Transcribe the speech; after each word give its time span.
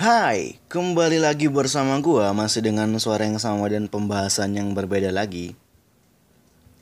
Hai, 0.00 0.56
kembali 0.72 1.20
lagi 1.20 1.52
bersama 1.52 2.00
gua 2.00 2.32
masih 2.32 2.64
dengan 2.64 2.88
suara 2.96 3.28
yang 3.28 3.36
sama 3.36 3.68
dan 3.68 3.84
pembahasan 3.84 4.56
yang 4.56 4.72
berbeda 4.72 5.12
lagi. 5.12 5.52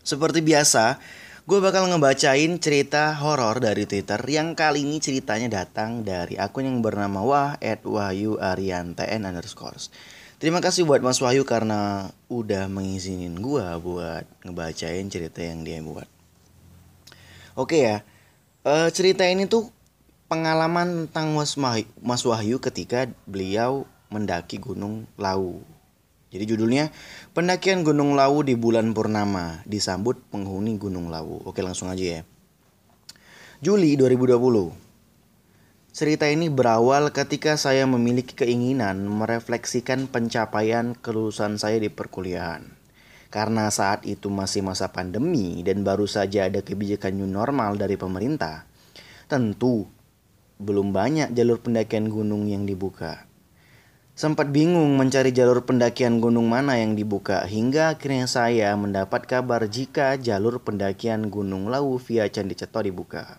Seperti 0.07 0.39
biasa, 0.39 1.03
gue 1.43 1.59
bakal 1.59 1.91
ngebacain 1.91 2.63
cerita 2.63 3.19
horor 3.19 3.59
dari 3.59 3.91
Twitter 3.91 4.23
yang 4.31 4.55
kali 4.55 4.87
ini 4.87 5.03
ceritanya 5.03 5.51
datang 5.51 6.07
dari 6.07 6.39
akun 6.39 6.71
yang 6.71 6.79
bernama 6.79 7.19
Wah 7.27 7.53
at 7.59 7.83
Wahyu 7.83 8.39
Ariantn 8.39 9.27
underscores. 9.27 9.91
Terima 10.39 10.63
kasih 10.63 10.87
buat 10.87 11.03
Mas 11.03 11.19
Wahyu 11.19 11.43
karena 11.43 12.15
udah 12.31 12.71
mengizinin 12.71 13.35
gua 13.43 13.83
buat 13.83 14.31
ngebacain 14.47 15.11
cerita 15.11 15.43
yang 15.43 15.67
dia 15.67 15.83
buat. 15.83 16.07
Oke 17.59 17.83
ya, 17.83 18.07
uh, 18.63 18.87
cerita 18.95 19.27
ini 19.27 19.51
tuh 19.51 19.75
pengalaman 20.29 21.09
tentang 21.09 21.33
Mas 21.33 21.57
Wahyu, 21.57 21.89
Mas 22.05 22.23
Wahyu 22.23 22.61
ketika 22.61 23.09
beliau 23.25 23.89
mendaki 24.13 24.61
Gunung 24.61 25.09
Lawu. 25.17 25.65
Jadi 26.29 26.45
judulnya 26.45 26.93
Pendakian 27.33 27.81
Gunung 27.81 28.13
Lawu 28.13 28.45
di 28.45 28.53
bulan 28.53 28.93
purnama 28.93 29.65
disambut 29.65 30.21
penghuni 30.29 30.77
Gunung 30.77 31.09
Lawu. 31.09 31.41
Oke 31.49 31.65
langsung 31.65 31.89
aja 31.89 32.21
ya. 32.21 32.23
Juli 33.65 33.97
2020. 33.97 34.89
Cerita 35.89 36.29
ini 36.29 36.53
berawal 36.53 37.11
ketika 37.11 37.57
saya 37.57 37.89
memiliki 37.89 38.37
keinginan 38.37 39.09
merefleksikan 39.09 40.07
pencapaian 40.07 40.93
kelulusan 40.95 41.57
saya 41.57 41.81
di 41.81 41.89
perkuliahan. 41.89 42.77
Karena 43.33 43.73
saat 43.73 44.05
itu 44.05 44.29
masih 44.29 44.63
masa 44.63 44.93
pandemi 44.93 45.65
dan 45.65 45.83
baru 45.83 46.05
saja 46.05 46.47
ada 46.47 46.61
kebijakan 46.61 47.19
new 47.19 47.29
normal 47.29 47.81
dari 47.81 47.97
pemerintah, 47.99 48.69
tentu 49.27 49.89
belum 50.59 50.91
banyak 50.91 51.35
jalur 51.39 51.63
pendakian 51.63 52.11
gunung 52.11 52.51
yang 52.51 52.67
dibuka. 52.67 53.27
Sempat 54.19 54.51
bingung 54.51 54.99
mencari 54.99 55.31
jalur 55.31 55.63
pendakian 55.63 56.19
gunung 56.19 56.51
mana 56.51 56.75
yang 56.75 56.99
dibuka 56.99 57.47
hingga 57.47 57.95
akhirnya 57.95 58.27
saya 58.27 58.75
mendapat 58.75 59.31
kabar 59.31 59.71
jika 59.71 60.19
jalur 60.19 60.59
pendakian 60.59 61.31
Gunung 61.31 61.71
Lawu 61.71 62.03
via 62.03 62.27
Candi 62.27 62.59
Ceto 62.59 62.83
dibuka. 62.83 63.39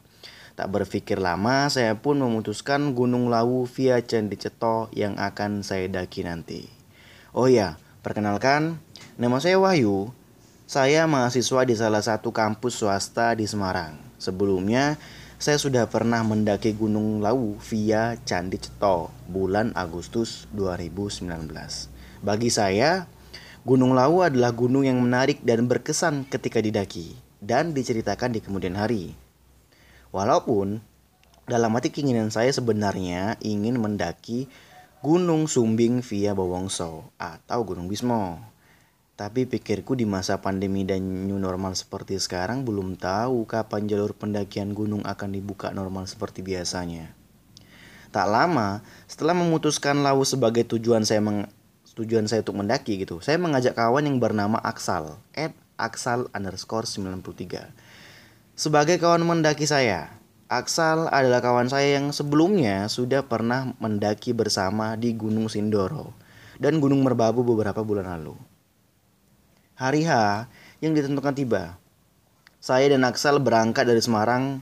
Tak 0.56 0.72
berpikir 0.72 1.20
lama, 1.20 1.68
saya 1.68 2.00
pun 2.00 2.24
memutuskan 2.24 2.96
Gunung 2.96 3.28
Lawu 3.28 3.68
via 3.68 4.00
Candi 4.00 4.40
Ceto 4.40 4.88
yang 4.96 5.20
akan 5.20 5.68
saya 5.68 5.92
daki 5.92 6.24
nanti. 6.24 6.72
Oh 7.36 7.52
ya, 7.52 7.76
perkenalkan, 8.00 8.80
nama 9.20 9.44
saya 9.44 9.60
Wahyu. 9.60 10.16
Saya 10.64 11.12
mahasiswa 11.12 11.68
di 11.68 11.76
salah 11.76 12.00
satu 12.00 12.32
kampus 12.32 12.80
swasta 12.80 13.36
di 13.36 13.44
Semarang. 13.44 14.00
Sebelumnya, 14.16 14.96
saya 15.40 15.56
sudah 15.56 15.88
pernah 15.88 16.20
mendaki 16.20 16.76
Gunung 16.76 17.24
Lawu 17.24 17.56
via 17.64 18.20
Candi 18.28 18.60
Ceto 18.60 19.08
bulan 19.32 19.72
Agustus 19.72 20.52
2019. 20.52 21.32
Bagi 22.20 22.52
saya, 22.52 23.08
Gunung 23.64 23.96
Lawu 23.96 24.28
adalah 24.28 24.52
gunung 24.52 24.84
yang 24.84 25.00
menarik 25.00 25.40
dan 25.48 25.64
berkesan 25.72 26.28
ketika 26.28 26.60
didaki 26.60 27.16
dan 27.40 27.72
diceritakan 27.72 28.36
di 28.36 28.44
kemudian 28.44 28.76
hari. 28.76 29.16
Walaupun 30.12 30.84
dalam 31.48 31.72
hati 31.72 31.96
keinginan 31.96 32.36
saya 32.36 32.52
sebenarnya 32.52 33.40
ingin 33.40 33.80
mendaki 33.80 34.52
Gunung 35.00 35.48
Sumbing 35.48 36.04
via 36.04 36.36
Bawongso 36.36 37.16
atau 37.16 37.60
Gunung 37.64 37.88
Bismo. 37.88 38.44
Tapi 39.20 39.44
pikirku 39.44 40.00
di 40.00 40.08
masa 40.08 40.40
pandemi 40.40 40.88
dan 40.88 41.04
new 41.28 41.36
normal 41.36 41.76
seperti 41.76 42.16
sekarang 42.16 42.64
belum 42.64 42.96
tahu 42.96 43.44
kapan 43.44 43.84
jalur 43.84 44.16
pendakian 44.16 44.72
gunung 44.72 45.04
akan 45.04 45.36
dibuka 45.36 45.76
normal 45.76 46.08
seperti 46.08 46.40
biasanya. 46.40 47.12
Tak 48.16 48.32
lama 48.32 48.80
setelah 49.12 49.36
memutuskan 49.36 50.08
Lawu 50.08 50.24
sebagai 50.24 50.64
tujuan 50.72 51.04
saya 51.04 51.20
meng, 51.20 51.52
tujuan 52.00 52.32
saya 52.32 52.48
untuk 52.48 52.64
mendaki 52.64 52.96
gitu, 52.96 53.20
saya 53.20 53.36
mengajak 53.36 53.76
kawan 53.76 54.08
yang 54.08 54.24
bernama 54.24 54.56
Aksal, 54.56 55.20
at 55.36 55.52
Aksal 55.76 56.32
underscore 56.32 56.88
93. 56.88 57.76
Sebagai 58.56 59.04
kawan 59.04 59.28
mendaki 59.28 59.68
saya, 59.68 60.16
Aksal 60.48 61.12
adalah 61.12 61.44
kawan 61.44 61.68
saya 61.68 62.00
yang 62.00 62.16
sebelumnya 62.16 62.88
sudah 62.88 63.28
pernah 63.28 63.76
mendaki 63.84 64.32
bersama 64.32 64.96
di 64.96 65.12
Gunung 65.12 65.52
Sindoro 65.52 66.16
dan 66.56 66.80
Gunung 66.80 67.04
Merbabu 67.04 67.44
beberapa 67.44 67.84
bulan 67.84 68.08
lalu. 68.08 68.49
Hari 69.80 70.04
H 70.04 70.12
yang 70.84 70.92
ditentukan 70.92 71.32
tiba. 71.40 71.80
Saya 72.60 72.92
dan 72.92 73.08
Aksal 73.08 73.40
berangkat 73.40 73.88
dari 73.88 74.04
Semarang 74.04 74.60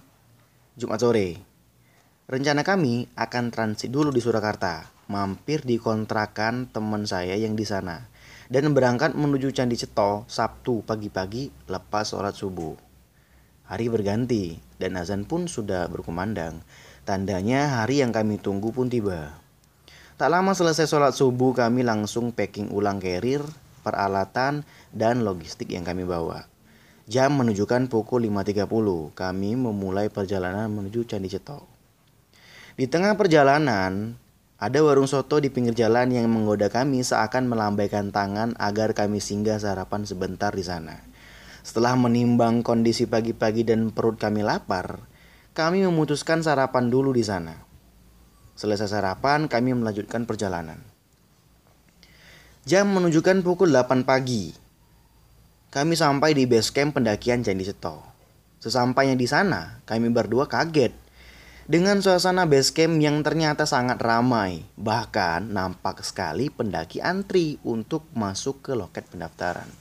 Jumat 0.77 1.01
sore. 1.01 1.41
Rencana 2.29 2.61
kami 2.61 3.09
akan 3.17 3.49
transit 3.49 3.89
dulu 3.89 4.13
di 4.13 4.21
Surakarta, 4.21 4.85
mampir 5.09 5.65
di 5.65 5.81
kontrakan 5.81 6.69
teman 6.69 7.09
saya 7.09 7.33
yang 7.33 7.57
di 7.57 7.65
sana, 7.65 8.05
dan 8.53 8.69
berangkat 8.77 9.17
menuju 9.17 9.49
Candi 9.57 9.73
Ceto 9.73 10.29
Sabtu 10.29 10.85
pagi-pagi 10.85 11.49
lepas 11.65 12.13
sholat 12.13 12.37
subuh. 12.37 12.77
Hari 13.73 13.89
berganti 13.89 14.61
dan 14.77 15.01
azan 15.01 15.25
pun 15.25 15.49
sudah 15.49 15.89
berkumandang. 15.89 16.61
Tandanya 17.09 17.81
hari 17.81 18.05
yang 18.05 18.13
kami 18.13 18.37
tunggu 18.37 18.69
pun 18.69 18.85
tiba. 18.85 19.33
Tak 20.21 20.29
lama 20.29 20.53
selesai 20.53 20.85
sholat 20.85 21.17
subuh 21.17 21.57
kami 21.57 21.81
langsung 21.81 22.29
packing 22.29 22.69
ulang 22.69 23.01
carrier 23.01 23.41
peralatan, 23.87 24.67
dan 24.91 25.23
logistik 25.23 25.71
yang 25.71 25.87
kami 25.87 26.03
bawa. 26.03 26.43
Jam 27.07 27.39
menunjukkan 27.39 27.87
pukul 27.87 28.27
5.30. 28.27 28.67
Kami 29.15 29.55
memulai 29.55 30.11
perjalanan 30.11 30.67
menuju 30.67 31.07
Candi 31.07 31.31
Ceto. 31.31 31.63
Di 32.75 32.91
tengah 32.91 33.15
perjalanan, 33.15 34.19
ada 34.59 34.79
warung 34.83 35.07
soto 35.07 35.39
di 35.39 35.47
pinggir 35.47 35.71
jalan 35.71 36.11
yang 36.11 36.27
menggoda 36.27 36.67
kami 36.67 37.05
seakan 37.05 37.47
melambaikan 37.47 38.11
tangan 38.11 38.59
agar 38.59 38.91
kami 38.91 39.23
singgah 39.23 39.55
sarapan 39.55 40.03
sebentar 40.03 40.51
di 40.51 40.67
sana. 40.67 40.99
Setelah 41.63 41.95
menimbang 41.95 42.59
kondisi 42.59 43.07
pagi-pagi 43.07 43.63
dan 43.63 43.95
perut 43.95 44.19
kami 44.19 44.43
lapar, 44.43 44.99
kami 45.55 45.87
memutuskan 45.87 46.43
sarapan 46.43 46.91
dulu 46.91 47.15
di 47.15 47.23
sana. 47.23 47.55
Selesai 48.57 48.89
sarapan, 48.89 49.45
kami 49.45 49.77
melanjutkan 49.77 50.25
perjalanan. 50.27 50.96
Jam 52.67 52.91
menunjukkan 52.91 53.47
pukul 53.47 53.71
8 53.71 54.03
pagi. 54.03 54.51
Kami 55.71 55.95
sampai 55.95 56.35
di 56.35 56.43
base 56.43 56.75
camp 56.75 56.99
pendakian 56.99 57.39
Candi 57.39 57.63
Ceto. 57.63 58.03
Sesampainya 58.59 59.15
di 59.15 59.23
sana, 59.23 59.79
kami 59.87 60.11
berdua 60.11 60.51
kaget 60.51 60.91
dengan 61.63 62.03
suasana 62.03 62.43
base 62.43 62.75
camp 62.75 62.99
yang 62.99 63.23
ternyata 63.23 63.63
sangat 63.63 64.03
ramai. 64.03 64.67
Bahkan 64.75 65.47
nampak 65.47 66.03
sekali 66.03 66.51
pendaki 66.51 66.99
antri 66.99 67.55
untuk 67.63 68.03
masuk 68.11 68.59
ke 68.59 68.75
loket 68.75 69.07
pendaftaran. 69.07 69.71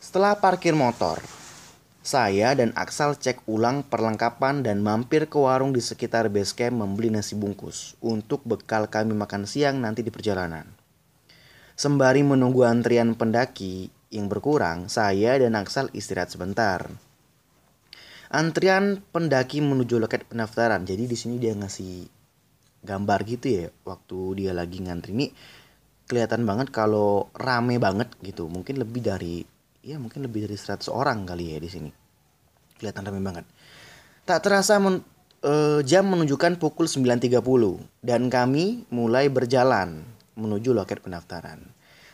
Setelah 0.00 0.40
parkir 0.40 0.72
motor, 0.72 1.20
saya 2.00 2.56
dan 2.56 2.72
Aksal 2.72 3.12
cek 3.20 3.44
ulang 3.44 3.84
perlengkapan 3.84 4.64
dan 4.64 4.80
mampir 4.80 5.28
ke 5.28 5.36
warung 5.36 5.76
di 5.76 5.84
sekitar 5.84 6.32
base 6.32 6.56
camp 6.56 6.80
membeli 6.80 7.12
nasi 7.12 7.36
bungkus 7.36 7.92
untuk 8.00 8.40
bekal 8.48 8.88
kami 8.88 9.12
makan 9.12 9.44
siang 9.44 9.84
nanti 9.84 10.00
di 10.00 10.08
perjalanan. 10.08 10.64
Sembari 11.76 12.24
menunggu 12.24 12.64
antrian 12.64 13.12
pendaki 13.16 13.92
yang 14.12 14.32
berkurang, 14.32 14.88
saya 14.88 15.36
dan 15.36 15.56
Aksal 15.56 15.92
istirahat 15.92 16.32
sebentar. 16.32 16.88
Antrian 18.30 19.02
pendaki 19.12 19.60
menuju 19.60 19.98
loket 19.98 20.24
pendaftaran. 20.24 20.86
Jadi 20.86 21.04
di 21.04 21.16
sini 21.18 21.36
dia 21.36 21.50
ngasih 21.52 22.06
gambar 22.80 23.20
gitu 23.28 23.46
ya 23.48 23.66
waktu 23.84 24.40
dia 24.40 24.52
lagi 24.56 24.80
ngantri 24.80 25.12
ini 25.12 25.26
kelihatan 26.08 26.48
banget 26.48 26.72
kalau 26.72 27.28
rame 27.36 27.76
banget 27.76 28.08
gitu. 28.22 28.46
Mungkin 28.46 28.80
lebih 28.80 29.02
dari 29.02 29.42
ya 29.80 29.96
mungkin 29.96 30.24
lebih 30.24 30.48
dari 30.48 30.56
100 30.56 30.88
orang 30.92 31.24
kali 31.24 31.56
ya 31.56 31.58
di 31.60 31.70
sini. 31.70 31.90
Kelihatan 32.76 33.04
ramai 33.08 33.22
banget. 33.24 33.46
Tak 34.24 34.40
terasa 34.44 34.76
men, 34.80 35.04
uh, 35.44 35.80
jam 35.84 36.08
menunjukkan 36.08 36.60
pukul 36.60 36.88
9.30 36.88 37.40
dan 38.04 38.28
kami 38.28 38.84
mulai 38.92 39.28
berjalan 39.28 40.04
menuju 40.36 40.72
loket 40.72 41.04
pendaftaran. 41.04 41.60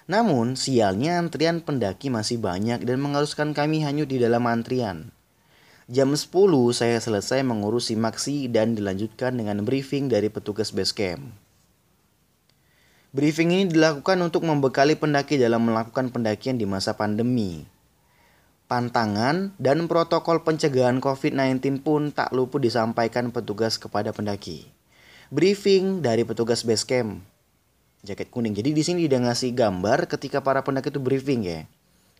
Namun, 0.06 0.54
sialnya 0.54 1.18
antrian 1.18 1.58
pendaki 1.62 2.14
masih 2.14 2.38
banyak 2.38 2.86
dan 2.86 2.98
mengharuskan 3.02 3.50
kami 3.50 3.82
hanyut 3.82 4.06
di 4.06 4.22
dalam 4.22 4.46
antrian. 4.46 5.10
Jam 5.86 6.14
10 6.14 6.30
saya 6.74 6.98
selesai 6.98 7.46
mengurus 7.46 7.90
simaksi 7.94 8.50
dan 8.50 8.74
dilanjutkan 8.74 9.38
dengan 9.38 9.62
briefing 9.62 10.10
dari 10.10 10.30
petugas 10.30 10.74
base 10.74 10.94
camp. 10.94 11.45
Briefing 13.16 13.48
ini 13.48 13.64
dilakukan 13.64 14.20
untuk 14.20 14.44
membekali 14.44 14.92
pendaki 14.92 15.40
dalam 15.40 15.64
melakukan 15.64 16.12
pendakian 16.12 16.60
di 16.60 16.68
masa 16.68 17.00
pandemi. 17.00 17.64
Pantangan 18.68 19.56
dan 19.56 19.88
protokol 19.88 20.44
pencegahan 20.44 21.00
COVID-19 21.00 21.80
pun 21.80 22.12
tak 22.12 22.28
luput 22.36 22.60
disampaikan 22.60 23.32
petugas 23.32 23.80
kepada 23.80 24.12
pendaki. 24.12 24.68
Briefing 25.32 26.04
dari 26.04 26.28
petugas 26.28 26.60
base 26.60 26.84
camp. 26.84 27.24
Jaket 28.04 28.28
kuning. 28.28 28.52
Jadi 28.52 28.76
di 28.76 28.84
sini 28.84 29.08
dia 29.08 29.16
ngasih 29.16 29.56
gambar 29.56 30.12
ketika 30.12 30.44
para 30.44 30.60
pendaki 30.60 30.92
itu 30.92 31.00
briefing 31.00 31.40
ya. 31.48 31.64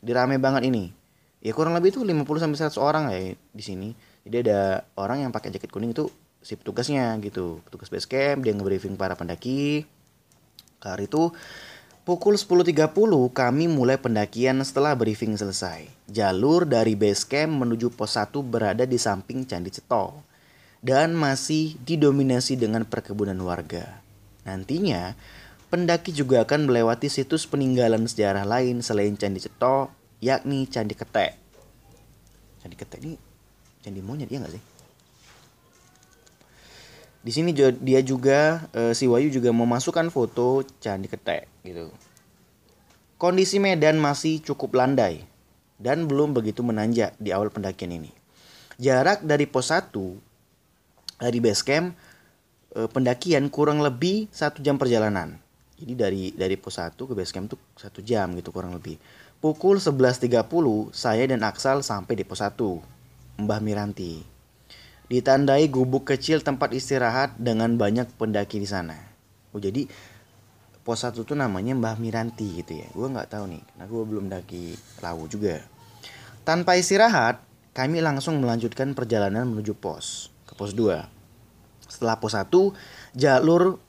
Dirame 0.01 0.41
banget 0.41 0.65
ini. 0.65 0.97
Ya 1.45 1.53
kurang 1.53 1.77
lebih 1.77 1.93
itu 1.93 2.01
50 2.09 2.25
sampai 2.41 2.57
100 2.73 2.81
orang 2.81 3.05
ya 3.13 3.37
di 3.37 3.61
sini. 3.61 3.93
Jadi 4.25 4.49
ada 4.49 4.89
orang 4.97 5.29
yang 5.29 5.31
pakai 5.37 5.53
jaket 5.53 5.69
kuning 5.69 5.93
itu 5.93 6.09
si 6.41 6.57
petugasnya 6.57 7.21
gitu 7.21 7.61
petugas 7.67 7.91
base 7.91 8.07
camp 8.07 8.47
dia 8.47 8.55
nge-briefing 8.55 8.95
para 8.95 9.19
pendaki 9.19 9.83
hari 10.83 11.09
itu 11.09 11.33
pukul 12.07 12.39
10.30 12.39 12.73
kami 13.33 13.65
mulai 13.67 13.99
pendakian 13.99 14.63
setelah 14.63 14.93
briefing 14.95 15.35
selesai. 15.35 15.89
Jalur 16.07 16.69
dari 16.69 16.95
base 16.95 17.27
camp 17.27 17.63
menuju 17.65 17.95
pos 17.95 18.19
1 18.19 18.33
berada 18.47 18.85
di 18.85 18.99
samping 19.01 19.47
Candi 19.47 19.71
Ceto 19.73 20.23
dan 20.83 21.17
masih 21.17 21.75
didominasi 21.83 22.59
dengan 22.61 22.87
perkebunan 22.87 23.39
warga. 23.43 24.03
Nantinya 24.47 25.19
pendaki 25.73 26.15
juga 26.15 26.47
akan 26.47 26.71
melewati 26.71 27.11
situs 27.11 27.49
peninggalan 27.49 28.07
sejarah 28.07 28.47
lain 28.47 28.85
selain 28.85 29.19
Candi 29.19 29.43
Ceto 29.43 29.91
yakni 30.19 30.69
Candi 30.71 30.95
Ketek. 30.95 31.33
Candi 32.63 32.77
Ketek 32.79 33.01
ini 33.03 33.17
candi 33.87 34.03
monyet 34.03 34.27
ya 34.27 34.43
nggak 34.43 34.59
sih 34.59 34.63
di 37.27 37.35
sini 37.35 37.51
dia 37.83 38.01
juga 38.07 38.71
uh, 38.71 38.95
si 38.95 39.11
Wayu 39.11 39.35
juga 39.35 39.51
memasukkan 39.51 40.15
foto 40.15 40.63
Candi 40.79 41.11
Ketek 41.11 41.51
gitu. 41.67 41.91
Kondisi 43.19 43.59
medan 43.59 43.99
masih 43.99 44.39
cukup 44.47 44.79
landai 44.79 45.27
dan 45.83 46.07
belum 46.07 46.39
begitu 46.39 46.63
menanjak 46.63 47.19
di 47.19 47.35
awal 47.35 47.51
pendakian 47.51 47.99
ini. 47.99 48.15
Jarak 48.79 49.27
dari 49.27 49.51
pos 49.51 49.75
1 49.75 49.91
dari 51.19 51.43
base 51.43 51.67
camp 51.67 51.99
uh, 52.79 52.87
pendakian 52.95 53.51
kurang 53.51 53.83
lebih 53.83 54.31
satu 54.31 54.63
jam 54.63 54.79
perjalanan. 54.79 55.35
Jadi 55.83 55.93
dari 55.99 56.25
dari 56.31 56.55
pos 56.55 56.79
1 56.79 56.95
ke 56.95 57.11
base 57.11 57.35
camp 57.35 57.51
tuh 57.51 57.59
satu 57.75 58.07
jam 58.07 58.39
gitu 58.39 58.55
kurang 58.55 58.71
lebih. 58.71 59.03
Pukul 59.43 59.83
11.30 59.83 60.31
saya 60.95 61.27
dan 61.27 61.43
Aksal 61.43 61.83
sampai 61.83 62.15
di 62.15 62.23
pos 62.23 62.39
1 62.39 62.55
Mbah 63.43 63.59
Miranti 63.59 64.36
ditandai 65.07 65.71
gubuk 65.71 66.11
kecil 66.11 66.43
tempat 66.43 66.75
istirahat 66.75 67.39
dengan 67.39 67.79
banyak 67.79 68.11
pendaki 68.19 68.59
di 68.59 68.67
sana. 68.67 68.99
Oh 69.55 69.63
jadi 69.63 69.87
pos 70.87 71.03
satu 71.03 71.27
tuh 71.27 71.35
namanya 71.35 71.75
Mbah 71.75 71.99
Miranti 71.99 72.63
gitu 72.63 72.79
ya. 72.79 72.87
Gue 72.95 73.11
nggak 73.11 73.31
tahu 73.35 73.51
nih, 73.51 73.63
karena 73.63 73.85
gue 73.91 74.03
belum 74.07 74.25
daki 74.31 74.65
Lawu 75.03 75.27
juga. 75.27 75.63
Tanpa 76.47 76.79
istirahat, 76.79 77.43
kami 77.75 77.99
langsung 77.99 78.39
melanjutkan 78.39 78.95
perjalanan 78.95 79.51
menuju 79.51 79.75
pos 79.75 80.31
ke 80.47 80.55
pos 80.55 80.75
2. 80.75 81.03
Setelah 81.91 82.23
pos 82.23 82.35
1, 82.39 82.51
jalur 83.19 83.83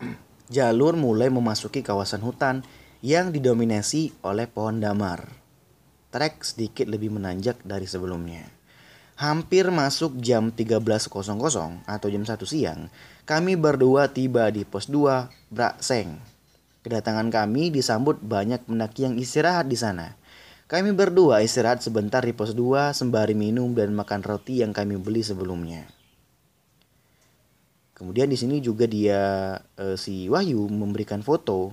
jalur 0.56 0.96
mulai 0.96 1.28
memasuki 1.28 1.84
kawasan 1.84 2.24
hutan 2.24 2.64
yang 3.04 3.32
didominasi 3.32 4.16
oleh 4.24 4.48
pohon 4.48 4.80
damar. 4.80 5.28
Trek 6.08 6.40
sedikit 6.46 6.88
lebih 6.88 7.12
menanjak 7.12 7.60
dari 7.66 7.84
sebelumnya. 7.84 8.53
Hampir 9.24 9.72
masuk 9.72 10.20
jam 10.20 10.52
13.00 10.52 11.16
atau 11.88 12.08
jam 12.12 12.24
1 12.28 12.36
siang, 12.44 12.92
kami 13.24 13.56
berdua 13.56 14.12
tiba 14.12 14.52
di 14.52 14.68
pos 14.68 14.84
2 14.84 15.48
Brakseng. 15.48 16.20
Kedatangan 16.84 17.32
kami 17.32 17.72
disambut 17.72 18.20
banyak 18.20 18.68
pendaki 18.68 19.08
yang 19.08 19.16
istirahat 19.16 19.64
di 19.64 19.80
sana. 19.80 20.12
Kami 20.68 20.92
berdua 20.92 21.40
istirahat 21.40 21.80
sebentar 21.80 22.20
di 22.20 22.36
pos 22.36 22.52
2 22.52 22.92
sembari 22.92 23.32
minum 23.32 23.72
dan 23.72 23.96
makan 23.96 24.20
roti 24.20 24.60
yang 24.60 24.76
kami 24.76 25.00
beli 25.00 25.24
sebelumnya. 25.24 25.88
Kemudian 27.96 28.28
di 28.28 28.36
sini 28.36 28.60
juga 28.60 28.84
dia 28.84 29.56
e, 29.80 29.96
si 29.96 30.28
Wahyu 30.28 30.68
memberikan 30.68 31.24
foto 31.24 31.72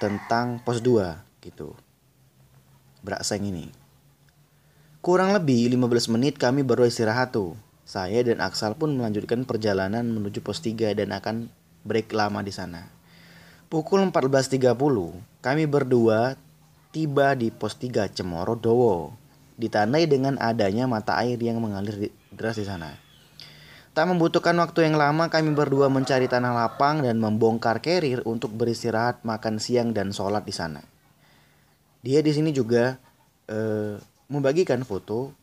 tentang 0.00 0.64
pos 0.64 0.80
2 0.80 1.44
gitu. 1.44 1.76
Brakseng 3.04 3.44
ini. 3.44 3.81
Kurang 5.02 5.34
lebih 5.34 5.66
15 5.66 6.14
menit 6.14 6.38
kami 6.38 6.62
baru 6.62 6.86
istirahat 6.86 7.34
tuh. 7.34 7.58
Saya 7.82 8.22
dan 8.22 8.38
Aksal 8.38 8.78
pun 8.78 8.94
melanjutkan 8.94 9.42
perjalanan 9.42 10.06
menuju 10.06 10.38
pos 10.46 10.62
3 10.62 10.94
dan 10.94 11.10
akan 11.10 11.50
break 11.82 12.14
lama 12.14 12.38
di 12.38 12.54
sana. 12.54 12.86
Pukul 13.66 13.98
14.30, 14.14 14.62
kami 15.42 15.66
berdua 15.66 16.38
tiba 16.94 17.34
di 17.34 17.50
pos 17.50 17.74
3 17.82 18.14
Cemoro 18.14 18.54
Dowo. 18.54 19.10
Ditandai 19.58 20.06
dengan 20.06 20.38
adanya 20.38 20.86
mata 20.86 21.18
air 21.18 21.34
yang 21.42 21.58
mengalir 21.58 22.14
deras 22.30 22.54
di 22.54 22.62
sana. 22.62 22.94
Tak 23.98 24.06
membutuhkan 24.06 24.54
waktu 24.54 24.86
yang 24.86 24.94
lama, 24.94 25.26
kami 25.26 25.50
berdua 25.50 25.90
mencari 25.90 26.30
tanah 26.30 26.54
lapang 26.54 27.02
dan 27.02 27.18
membongkar 27.18 27.82
kerir 27.82 28.22
untuk 28.22 28.54
beristirahat, 28.54 29.26
makan 29.26 29.58
siang 29.58 29.90
dan 29.90 30.14
sholat 30.14 30.46
di 30.46 30.54
sana. 30.54 30.78
Dia 32.06 32.22
di 32.22 32.30
sini 32.30 32.54
juga 32.54 33.02
eh, 33.50 33.98
membagikan 34.26 34.82
foto 34.86 35.34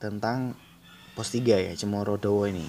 tentang 0.00 0.56
pos 1.12 1.28
3 1.30 1.70
ya 1.70 1.72
Cemoro 1.76 2.16
Dowo 2.16 2.48
ini. 2.48 2.64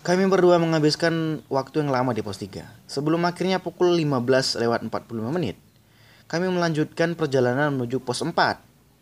Kami 0.00 0.24
berdua 0.32 0.56
menghabiskan 0.56 1.44
waktu 1.52 1.84
yang 1.84 1.92
lama 1.92 2.16
di 2.16 2.24
pos 2.24 2.40
3. 2.40 2.64
Sebelum 2.88 3.20
akhirnya 3.28 3.60
pukul 3.60 4.00
15 4.00 4.56
lewat 4.56 4.80
45 4.88 5.28
menit, 5.28 5.60
kami 6.24 6.48
melanjutkan 6.48 7.12
perjalanan 7.12 7.68
menuju 7.76 8.00
pos 8.00 8.24
4. 8.24 8.32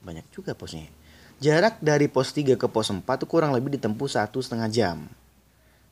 Banyak 0.02 0.26
juga 0.35 0.58
posnya. 0.58 0.90
Jarak 1.38 1.79
dari 1.79 2.11
pos 2.11 2.35
3 2.35 2.58
ke 2.58 2.67
pos 2.67 2.90
4 2.90 3.06
itu 3.06 3.26
kurang 3.31 3.55
lebih 3.55 3.79
ditempuh 3.79 4.11
satu 4.11 4.43
setengah 4.43 4.69
jam. 4.75 5.06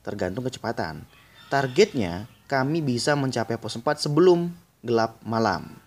Tergantung 0.03 0.43
kecepatan. 0.43 1.07
Targetnya 1.47 2.27
kami 2.51 2.83
bisa 2.83 3.15
mencapai 3.15 3.55
pos 3.55 3.79
4 3.79 4.03
sebelum 4.03 4.51
gelap 4.83 5.15
malam. 5.23 5.86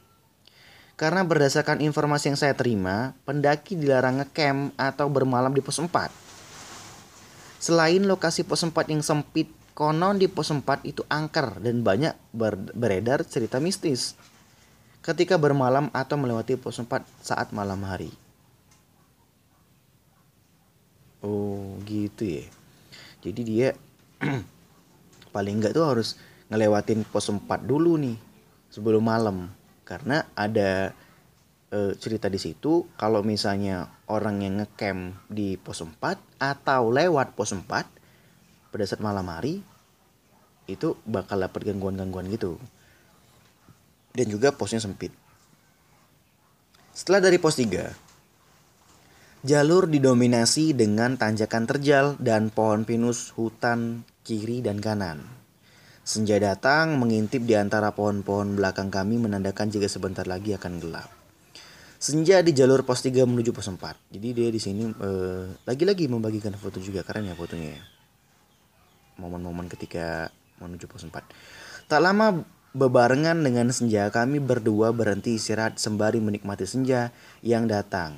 Karena 1.01 1.25
berdasarkan 1.25 1.81
informasi 1.81 2.29
yang 2.29 2.37
saya 2.37 2.53
terima, 2.53 3.17
pendaki 3.25 3.73
dilarang 3.73 4.21
ngecamp 4.21 4.77
atau 4.77 5.09
bermalam 5.09 5.49
di 5.49 5.65
pos 5.65 5.81
4. 5.81 6.13
Selain 7.57 8.05
lokasi 8.05 8.45
pos 8.45 8.61
4 8.61 8.93
yang 8.93 9.01
sempit, 9.01 9.49
konon 9.73 10.21
di 10.21 10.29
pos 10.29 10.53
4 10.53 10.61
itu 10.85 11.01
angker 11.09 11.57
dan 11.65 11.81
banyak 11.81 12.13
ber 12.37 12.53
beredar 12.77 13.25
cerita 13.25 13.57
mistis 13.65 14.13
ketika 15.01 15.41
bermalam 15.41 15.89
atau 15.97 16.21
melewati 16.21 16.61
pos 16.61 16.77
4 16.77 17.01
saat 17.25 17.49
malam 17.57 17.81
hari. 17.81 18.13
Oh 21.25 21.81
gitu 21.89 22.29
ya. 22.29 22.45
Jadi 23.25 23.41
dia 23.41 23.69
paling 25.33 25.65
enggak 25.65 25.73
tuh 25.73 25.89
harus 25.89 26.21
ngelewatin 26.53 27.09
pos 27.09 27.33
4 27.33 27.41
dulu 27.65 27.97
nih 27.97 28.21
sebelum 28.69 29.01
malam 29.01 29.49
karena 29.91 30.23
ada 30.39 30.95
e, 31.75 31.99
cerita 31.99 32.31
di 32.31 32.39
situ 32.39 32.87
kalau 32.95 33.27
misalnya 33.27 33.91
orang 34.07 34.39
yang 34.39 34.63
ngecamp 34.63 35.27
di 35.27 35.59
pos 35.59 35.83
4 35.83 35.99
atau 36.39 36.95
lewat 36.95 37.35
pos 37.35 37.51
4 37.51 37.67
pada 38.71 38.85
saat 38.87 39.03
malam 39.03 39.27
hari 39.27 39.67
itu 40.71 40.95
bakal 41.03 41.43
dapat 41.43 41.67
gangguan-gangguan 41.67 42.31
gitu. 42.31 42.55
Dan 44.15 44.31
juga 44.31 44.55
posnya 44.55 44.79
sempit. 44.79 45.11
Setelah 46.95 47.27
dari 47.27 47.43
pos 47.43 47.59
3 47.59 48.11
jalur 49.43 49.91
didominasi 49.91 50.77
dengan 50.77 51.19
tanjakan 51.19 51.65
terjal 51.67 52.07
dan 52.23 52.53
pohon 52.55 52.87
pinus 52.87 53.33
hutan 53.35 54.05
kiri 54.23 54.61
dan 54.61 54.85
kanan 54.85 55.40
Senja 56.01 56.41
datang 56.41 56.97
mengintip 56.97 57.45
di 57.45 57.53
antara 57.53 57.93
pohon-pohon 57.93 58.57
belakang 58.57 58.89
kami 58.89 59.21
menandakan 59.21 59.69
jika 59.69 59.85
sebentar 59.87 60.25
lagi 60.25 60.57
akan 60.57 60.81
gelap. 60.81 61.13
Senja 62.01 62.41
di 62.41 62.57
jalur 62.57 62.81
pos 62.81 63.05
3 63.05 63.29
menuju 63.29 63.53
pos 63.53 63.69
4. 63.69 64.17
Jadi 64.17 64.29
dia 64.33 64.49
di 64.49 64.57
sini 64.57 64.89
eh, 64.89 65.45
lagi-lagi 65.69 66.09
membagikan 66.09 66.57
foto 66.57 66.81
juga 66.81 67.05
keren 67.05 67.29
ya 67.29 67.37
fotonya 67.37 67.77
ya. 67.77 67.83
Momen-momen 69.21 69.69
ketika 69.69 70.33
menuju 70.65 70.89
pos 70.89 71.05
4. 71.05 71.13
Tak 71.93 72.01
lama 72.01 72.41
bebarengan 72.73 73.37
dengan 73.45 73.69
senja 73.69 74.09
kami 74.09 74.41
berdua 74.41 74.97
berhenti 74.97 75.37
istirahat 75.37 75.77
sembari 75.77 76.25
menikmati 76.25 76.65
senja 76.65 77.13
yang 77.45 77.69
datang. 77.69 78.17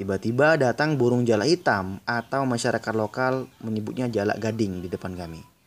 Tiba-tiba 0.00 0.56
datang 0.56 0.96
burung 0.96 1.28
jalak 1.28 1.52
hitam 1.52 2.00
atau 2.08 2.48
masyarakat 2.48 2.94
lokal 2.96 3.50
menyebutnya 3.60 4.08
jalak 4.08 4.40
gading 4.40 4.80
di 4.80 4.88
depan 4.88 5.12
kami. 5.12 5.57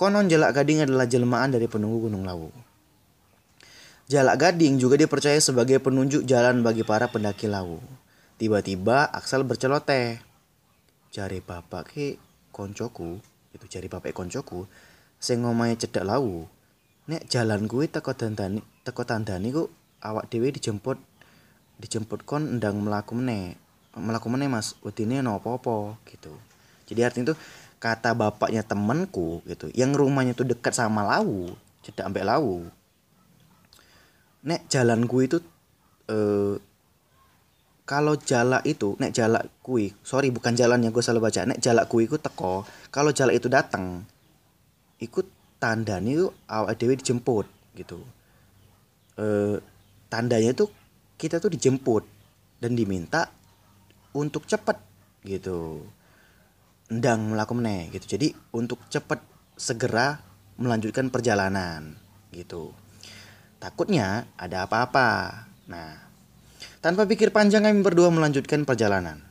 Konon 0.00 0.32
Jalak 0.32 0.56
Gading 0.56 0.88
adalah 0.88 1.04
jelmaan 1.04 1.52
dari 1.52 1.68
penunggu 1.68 2.08
Gunung 2.08 2.24
Lawu. 2.24 2.48
Jalak 4.08 4.40
Gading 4.40 4.80
juga 4.80 4.96
dipercaya 4.96 5.36
sebagai 5.36 5.76
penunjuk 5.76 6.24
jalan 6.24 6.64
bagi 6.64 6.88
para 6.88 7.12
pendaki 7.12 7.44
Lawu. 7.44 7.76
Tiba-tiba 8.40 9.12
Aksal 9.12 9.44
berceloteh. 9.44 10.24
Cari 11.12 11.44
bapak 11.44 11.92
ke 11.92 12.16
koncoku, 12.48 13.20
itu 13.52 13.66
cari 13.68 13.92
bapak 13.92 14.16
koncoku, 14.16 14.64
sing 15.20 15.44
ngomahe 15.44 15.76
cedak 15.76 16.08
Lawu. 16.08 16.48
Nek 17.04 17.28
jalan 17.28 17.68
kuwi 17.68 17.92
teko 17.92 18.16
dandani, 18.16 18.64
teko 18.88 19.04
tandani 19.04 19.52
ku 19.52 19.68
awak 20.00 20.32
dhewe 20.32 20.48
dijemput 20.48 20.96
dijemput 21.76 22.24
kon 22.24 22.56
ndang 22.56 22.80
melaku 22.80 23.20
meneh. 23.20 23.52
Melaku 23.92 24.32
meneh 24.32 24.48
Mas, 24.48 24.80
wedine 24.80 25.20
nopo 25.20 25.60
apa 25.60 26.00
gitu. 26.08 26.32
Jadi 26.88 27.04
artinya 27.04 27.30
itu 27.30 27.34
kata 27.80 28.12
bapaknya 28.12 28.60
temanku 28.60 29.40
gitu 29.48 29.72
yang 29.72 29.96
rumahnya 29.96 30.36
tuh 30.36 30.44
dekat 30.44 30.76
sama 30.76 31.00
Lawu 31.00 31.56
cedak 31.80 32.06
sampai 32.06 32.24
Lawu. 32.24 32.68
Nek 34.44 34.68
jalanku 34.68 35.16
itu 35.24 35.40
eh, 36.08 36.56
kalau 37.90 38.14
jalak 38.14 38.62
itu 38.70 38.94
nek 39.02 39.10
jalak 39.10 39.50
kui 39.66 39.90
sorry 40.06 40.30
bukan 40.30 40.54
jalannya 40.54 40.94
gue 40.94 41.02
salah 41.02 41.18
baca. 41.18 41.42
Nek 41.42 41.58
jalak 41.58 41.90
kui 41.90 42.06
ku 42.06 42.22
teko 42.22 42.62
kalau 42.94 43.10
jalak 43.10 43.42
itu 43.42 43.50
datang 43.50 44.06
ikut 45.02 45.26
tanda 45.58 45.98
nih 45.98 46.30
awal 46.46 46.70
dewi 46.78 46.94
dijemput 46.94 47.50
gitu. 47.74 47.98
E, 49.18 49.58
tandanya 50.06 50.54
itu 50.54 50.70
kita 51.18 51.42
tuh 51.42 51.50
dijemput 51.50 52.06
dan 52.62 52.78
diminta 52.78 53.26
untuk 54.14 54.46
cepet 54.46 54.78
gitu 55.26 55.82
ndang 56.90 57.32
melakukan 57.32 57.90
gitu. 57.94 58.18
Jadi 58.18 58.34
untuk 58.50 58.82
cepet 58.90 59.22
segera 59.54 60.18
melanjutkan 60.58 61.08
perjalanan 61.08 61.94
gitu. 62.34 62.74
Takutnya 63.62 64.26
ada 64.34 64.66
apa-apa. 64.66 65.08
Nah 65.70 65.90
tanpa 66.82 67.06
pikir 67.06 67.30
panjang 67.30 67.64
kami 67.64 67.80
berdua 67.80 68.10
melanjutkan 68.10 68.66
perjalanan. 68.66 69.22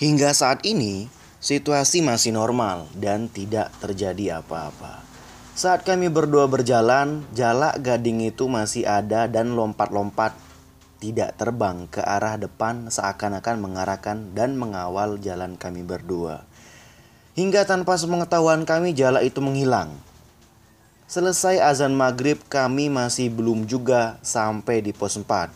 Hingga 0.00 0.32
saat 0.32 0.64
ini 0.64 1.12
situasi 1.44 2.00
masih 2.00 2.32
normal 2.32 2.88
dan 2.96 3.28
tidak 3.28 3.68
terjadi 3.84 4.40
apa-apa. 4.40 5.04
Saat 5.52 5.84
kami 5.84 6.08
berdua 6.08 6.48
berjalan, 6.48 7.20
jalak 7.36 7.84
gading 7.84 8.24
itu 8.24 8.48
masih 8.48 8.88
ada 8.88 9.28
dan 9.28 9.52
lompat-lompat 9.52 10.32
tidak 11.00 11.40
terbang 11.40 11.88
ke 11.88 12.04
arah 12.04 12.36
depan 12.36 12.92
seakan-akan 12.92 13.56
mengarahkan 13.56 14.36
dan 14.36 14.54
mengawal 14.60 15.16
jalan 15.16 15.56
kami 15.56 15.80
berdua. 15.80 16.44
Hingga 17.34 17.64
tanpa 17.64 17.96
sepengetahuan 17.96 18.68
kami 18.68 18.92
jala 18.92 19.24
itu 19.24 19.40
menghilang. 19.40 19.96
Selesai 21.10 21.58
azan 21.58 21.96
maghrib 21.96 22.38
kami 22.46 22.92
masih 22.92 23.32
belum 23.32 23.64
juga 23.66 24.20
sampai 24.20 24.84
di 24.84 24.92
pos 24.92 25.18
4. 25.18 25.50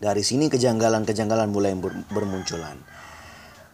Dari 0.00 0.22
sini 0.22 0.48
kejanggalan-kejanggalan 0.48 1.50
mulai 1.50 1.74
bermunculan. 2.08 2.78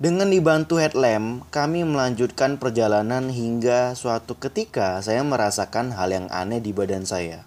Dengan 0.00 0.32
dibantu 0.32 0.80
headlamp, 0.80 1.44
kami 1.52 1.84
melanjutkan 1.84 2.56
perjalanan 2.56 3.28
hingga 3.28 3.92
suatu 3.92 4.32
ketika 4.40 4.96
saya 5.04 5.20
merasakan 5.20 5.92
hal 5.92 6.08
yang 6.08 6.26
aneh 6.32 6.64
di 6.64 6.72
badan 6.72 7.04
saya. 7.04 7.44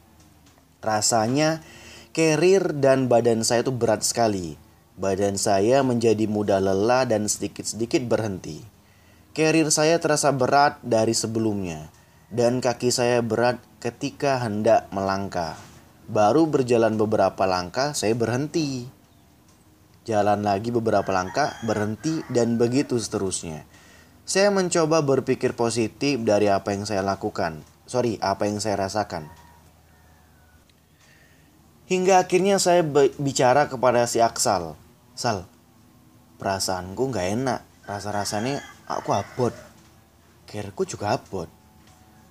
Rasanya 0.85 1.65
Carrier 2.13 2.77
dan 2.77 3.09
badan 3.09 3.41
saya 3.41 3.65
itu 3.65 3.73
berat 3.73 4.05
sekali. 4.05 4.53
Badan 5.01 5.33
saya 5.33 5.81
menjadi 5.81 6.29
mudah 6.29 6.61
lelah 6.61 7.09
dan 7.09 7.25
sedikit-sedikit 7.25 8.05
berhenti. 8.05 8.61
Carrier 9.33 9.73
saya 9.73 9.97
terasa 9.97 10.29
berat 10.29 10.77
dari 10.85 11.17
sebelumnya, 11.17 11.89
dan 12.29 12.61
kaki 12.61 12.93
saya 12.93 13.25
berat 13.25 13.57
ketika 13.81 14.37
hendak 14.45 14.93
melangkah. 14.93 15.57
Baru 16.05 16.45
berjalan 16.45 17.01
beberapa 17.01 17.49
langkah, 17.49 17.97
saya 17.97 18.13
berhenti. 18.13 18.85
Jalan 20.05 20.45
lagi 20.45 20.69
beberapa 20.69 21.09
langkah, 21.09 21.57
berhenti, 21.65 22.21
dan 22.29 22.61
begitu 22.61 22.93
seterusnya. 23.01 23.65
Saya 24.21 24.53
mencoba 24.53 25.01
berpikir 25.01 25.57
positif 25.57 26.21
dari 26.21 26.45
apa 26.45 26.77
yang 26.77 26.85
saya 26.85 27.01
lakukan. 27.01 27.65
Sorry, 27.89 28.21
apa 28.21 28.45
yang 28.45 28.61
saya 28.61 28.77
rasakan. 28.85 29.42
Hingga 31.83 32.23
akhirnya 32.23 32.55
saya 32.63 32.79
bicara 33.19 33.67
kepada 33.67 34.07
si 34.07 34.23
Aksal. 34.23 34.79
Sal, 35.19 35.43
perasaanku 36.39 37.11
nggak 37.11 37.27
enak. 37.35 37.59
Rasa-rasanya 37.83 38.63
aku 38.87 39.11
abot. 39.11 39.51
Kerku 40.47 40.87
juga 40.87 41.19
abot. 41.19 41.51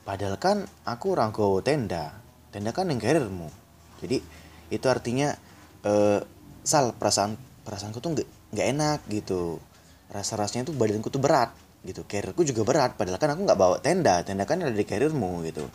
Padahal 0.08 0.40
kan 0.40 0.64
aku 0.88 1.12
orang 1.12 1.36
go 1.36 1.60
tenda. 1.60 2.16
Tenda 2.48 2.72
kan 2.72 2.88
yang 2.88 2.96
kerirmu. 2.96 3.52
Jadi 4.00 4.24
itu 4.72 4.86
artinya 4.88 5.36
uh, 5.84 6.24
Sal 6.64 6.96
perasaan 6.96 7.36
perasaanku 7.68 8.00
tuh 8.00 8.16
nggak 8.16 8.28
nggak 8.56 8.66
enak 8.72 8.98
gitu. 9.12 9.60
Rasa-rasanya 10.08 10.72
tuh 10.72 10.74
badanku 10.80 11.12
tuh 11.12 11.20
berat 11.20 11.52
gitu. 11.84 12.08
Carrierku 12.08 12.40
juga 12.48 12.64
berat. 12.64 12.96
Padahal 12.96 13.20
kan 13.20 13.36
aku 13.36 13.44
nggak 13.44 13.60
bawa 13.60 13.76
tenda. 13.84 14.24
Tenda 14.24 14.48
kan 14.48 14.64
ada 14.64 14.72
di 14.72 14.86
carriermu 14.88 15.44
gitu. 15.44 15.68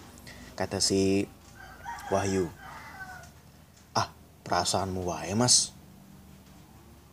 Kata 0.57 0.81
si 0.81 1.29
Wahyu 2.09 2.56
perasaanmu 4.47 5.03
wae 5.03 5.35
mas 5.35 5.75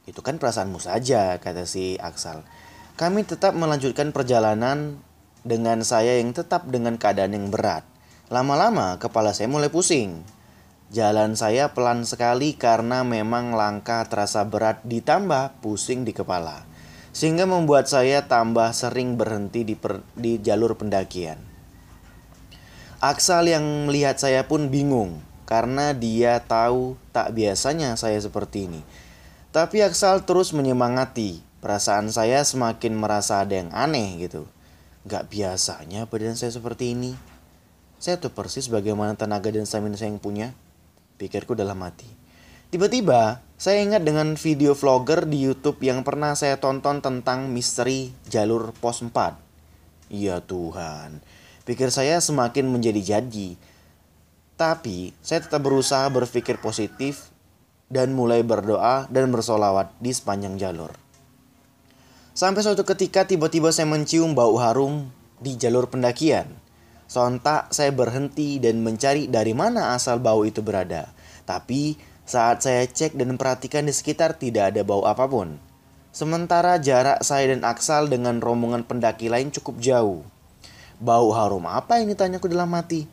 itu 0.06 0.22
kan 0.22 0.38
perasaanmu 0.38 0.78
saja 0.78 1.42
kata 1.42 1.66
si 1.66 1.98
Aksal 1.98 2.46
kami 2.94 3.26
tetap 3.26 3.58
melanjutkan 3.58 4.14
perjalanan 4.14 5.02
dengan 5.42 5.82
saya 5.82 6.22
yang 6.22 6.30
tetap 6.30 6.70
dengan 6.70 6.94
keadaan 6.94 7.34
yang 7.34 7.50
berat 7.50 7.82
lama-lama 8.30 9.02
kepala 9.02 9.34
saya 9.34 9.50
mulai 9.50 9.66
pusing 9.66 10.22
Jalan 10.94 11.34
saya 11.34 11.74
pelan 11.74 12.06
sekali 12.06 12.54
karena 12.54 13.02
memang 13.02 13.50
langkah 13.58 14.06
terasa 14.06 14.46
berat 14.46 14.78
ditambah 14.86 15.58
pusing 15.58 16.06
di 16.06 16.14
kepala. 16.14 16.62
Sehingga 17.10 17.50
membuat 17.50 17.90
saya 17.90 18.30
tambah 18.30 18.70
sering 18.70 19.18
berhenti 19.18 19.66
di, 19.66 19.74
per, 19.74 20.06
di 20.14 20.38
jalur 20.38 20.78
pendakian. 20.78 21.42
Aksal 23.02 23.50
yang 23.50 23.90
melihat 23.90 24.22
saya 24.22 24.46
pun 24.46 24.70
bingung 24.70 25.18
karena 25.44 25.92
dia 25.92 26.40
tahu 26.40 26.96
tak 27.12 27.36
biasanya 27.36 27.96
saya 28.00 28.16
seperti 28.20 28.68
ini. 28.68 28.80
Tapi 29.54 29.84
Aksal 29.84 30.26
terus 30.26 30.50
menyemangati. 30.50 31.44
Perasaan 31.64 32.12
saya 32.12 32.44
semakin 32.44 32.92
merasa 32.92 33.40
ada 33.40 33.56
yang 33.56 33.72
aneh 33.72 34.20
gitu. 34.20 34.44
Gak 35.08 35.32
biasanya 35.32 36.04
badan 36.04 36.36
saya 36.36 36.52
seperti 36.52 36.92
ini. 36.92 37.16
Saya 37.96 38.20
tuh 38.20 38.34
persis 38.34 38.68
bagaimana 38.68 39.16
tenaga 39.16 39.48
dan 39.48 39.64
stamina 39.64 39.96
saya 39.96 40.12
yang 40.12 40.20
punya. 40.20 40.52
Pikirku 41.16 41.56
dalam 41.56 41.80
hati. 41.80 42.04
Tiba-tiba, 42.68 43.40
saya 43.54 43.80
ingat 43.86 44.02
dengan 44.02 44.34
video 44.34 44.74
vlogger 44.74 45.30
di 45.30 45.40
YouTube 45.46 45.78
yang 45.86 46.02
pernah 46.02 46.34
saya 46.34 46.58
tonton 46.58 46.98
tentang 46.98 47.48
misteri 47.48 48.10
jalur 48.26 48.74
pos 48.76 49.00
4. 49.00 49.38
Ya 50.10 50.42
Tuhan, 50.42 51.24
pikir 51.64 51.88
saya 51.88 52.20
semakin 52.20 52.68
menjadi 52.68 53.16
jadi 53.16 53.56
tapi 54.64 55.12
saya 55.20 55.44
tetap 55.44 55.60
berusaha 55.60 56.08
berpikir 56.08 56.56
positif 56.56 57.28
dan 57.92 58.16
mulai 58.16 58.40
berdoa 58.40 59.04
dan 59.12 59.28
bersolawat 59.28 59.92
di 60.00 60.08
sepanjang 60.08 60.56
jalur. 60.56 60.96
Sampai 62.32 62.64
suatu 62.64 62.80
ketika 62.88 63.28
tiba-tiba 63.28 63.68
saya 63.76 63.84
mencium 63.84 64.32
bau 64.32 64.56
harum 64.56 65.12
di 65.36 65.60
jalur 65.60 65.92
pendakian. 65.92 66.48
Sontak 67.04 67.68
saya 67.76 67.92
berhenti 67.92 68.56
dan 68.56 68.80
mencari 68.80 69.28
dari 69.28 69.52
mana 69.52 69.92
asal 69.92 70.16
bau 70.16 70.48
itu 70.48 70.64
berada. 70.64 71.12
Tapi 71.44 72.00
saat 72.24 72.64
saya 72.64 72.88
cek 72.88 73.20
dan 73.20 73.36
perhatikan 73.36 73.84
di 73.84 73.92
sekitar 73.92 74.40
tidak 74.40 74.72
ada 74.72 74.80
bau 74.80 75.04
apa 75.04 75.28
pun. 75.28 75.60
Sementara 76.08 76.80
jarak 76.80 77.20
saya 77.20 77.52
dan 77.52 77.68
Aksal 77.68 78.08
dengan 78.08 78.40
rombongan 78.40 78.88
pendaki 78.88 79.28
lain 79.28 79.52
cukup 79.52 79.76
jauh. 79.76 80.24
Bau 80.96 81.28
harum 81.36 81.68
apa 81.68 82.00
ini 82.00 82.16
tanyaku 82.16 82.48
dalam 82.48 82.72
hati. 82.72 83.04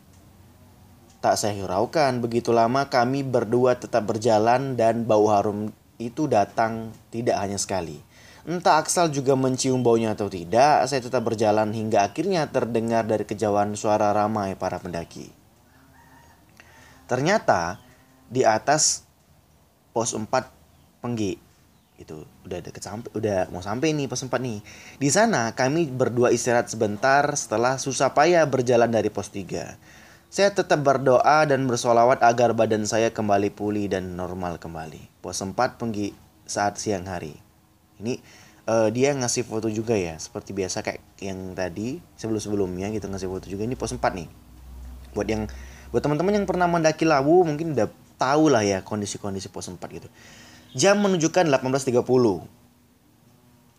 Tak 1.22 1.38
saya 1.38 1.54
hiraukan, 1.54 2.18
begitu 2.18 2.50
lama 2.50 2.90
kami 2.90 3.22
berdua 3.22 3.78
tetap 3.78 4.10
berjalan 4.10 4.74
dan 4.74 5.06
bau 5.06 5.30
harum 5.30 5.70
itu 6.02 6.26
datang 6.26 6.90
tidak 7.14 7.38
hanya 7.38 7.62
sekali. 7.62 8.02
Entah 8.42 8.82
Aksal 8.82 9.14
juga 9.14 9.38
mencium 9.38 9.86
baunya 9.86 10.18
atau 10.18 10.26
tidak, 10.26 10.90
saya 10.90 10.98
tetap 10.98 11.22
berjalan 11.22 11.70
hingga 11.78 12.02
akhirnya 12.10 12.50
terdengar 12.50 13.06
dari 13.06 13.22
kejauhan 13.22 13.78
suara 13.78 14.10
ramai 14.10 14.58
para 14.58 14.82
pendaki. 14.82 15.30
Ternyata 17.06 17.78
di 18.26 18.42
atas 18.42 19.06
pos 19.94 20.18
4 20.18 20.26
Penggi 21.06 21.38
itu 22.02 22.26
udah 22.50 22.60
deket 22.66 22.82
sampai 22.82 23.14
udah 23.14 23.54
mau 23.54 23.62
sampai 23.62 23.94
nih 23.94 24.10
pos 24.10 24.26
4 24.26 24.34
nih. 24.42 24.58
Di 24.98 25.10
sana 25.14 25.54
kami 25.54 25.86
berdua 25.86 26.34
istirahat 26.34 26.66
sebentar 26.66 27.30
setelah 27.38 27.78
susah 27.78 28.10
payah 28.18 28.42
berjalan 28.50 28.90
dari 28.90 29.14
pos 29.14 29.30
3. 29.30 29.78
Saya 30.32 30.56
tetap 30.56 30.80
berdoa 30.80 31.44
dan 31.44 31.68
bersolawat 31.68 32.24
agar 32.24 32.56
badan 32.56 32.88
saya 32.88 33.12
kembali 33.12 33.52
pulih 33.52 33.92
dan 33.92 34.16
normal 34.16 34.64
kembali. 34.64 35.20
Pos 35.20 35.36
sempat 35.36 35.76
pergi 35.76 36.16
saat 36.48 36.80
siang 36.80 37.04
hari. 37.04 37.36
Ini 38.00 38.16
uh, 38.64 38.88
dia 38.96 39.12
ngasih 39.12 39.44
foto 39.44 39.68
juga 39.68 39.92
ya, 39.92 40.16
seperti 40.16 40.56
biasa 40.56 40.88
kayak 40.88 41.04
yang 41.20 41.52
tadi 41.52 42.00
sebelum-sebelumnya 42.16 42.96
gitu 42.96 43.12
ngasih 43.12 43.28
foto 43.28 43.52
juga. 43.52 43.68
Ini 43.68 43.76
pos 43.76 43.92
sempat 43.92 44.16
nih. 44.16 44.32
Buat 45.12 45.28
yang 45.28 45.52
buat 45.92 46.00
teman-teman 46.00 46.40
yang 46.40 46.48
pernah 46.48 46.72
mendaki 46.72 47.04
Lawu 47.04 47.44
mungkin 47.44 47.76
udah 47.76 47.92
tahu 48.16 48.56
lah 48.56 48.64
ya 48.64 48.88
kondisi-kondisi 48.88 49.52
pos 49.52 49.68
sempat 49.68 49.92
gitu. 49.92 50.08
Jam 50.72 51.04
menunjukkan 51.04 51.44
18.30. 51.44 52.08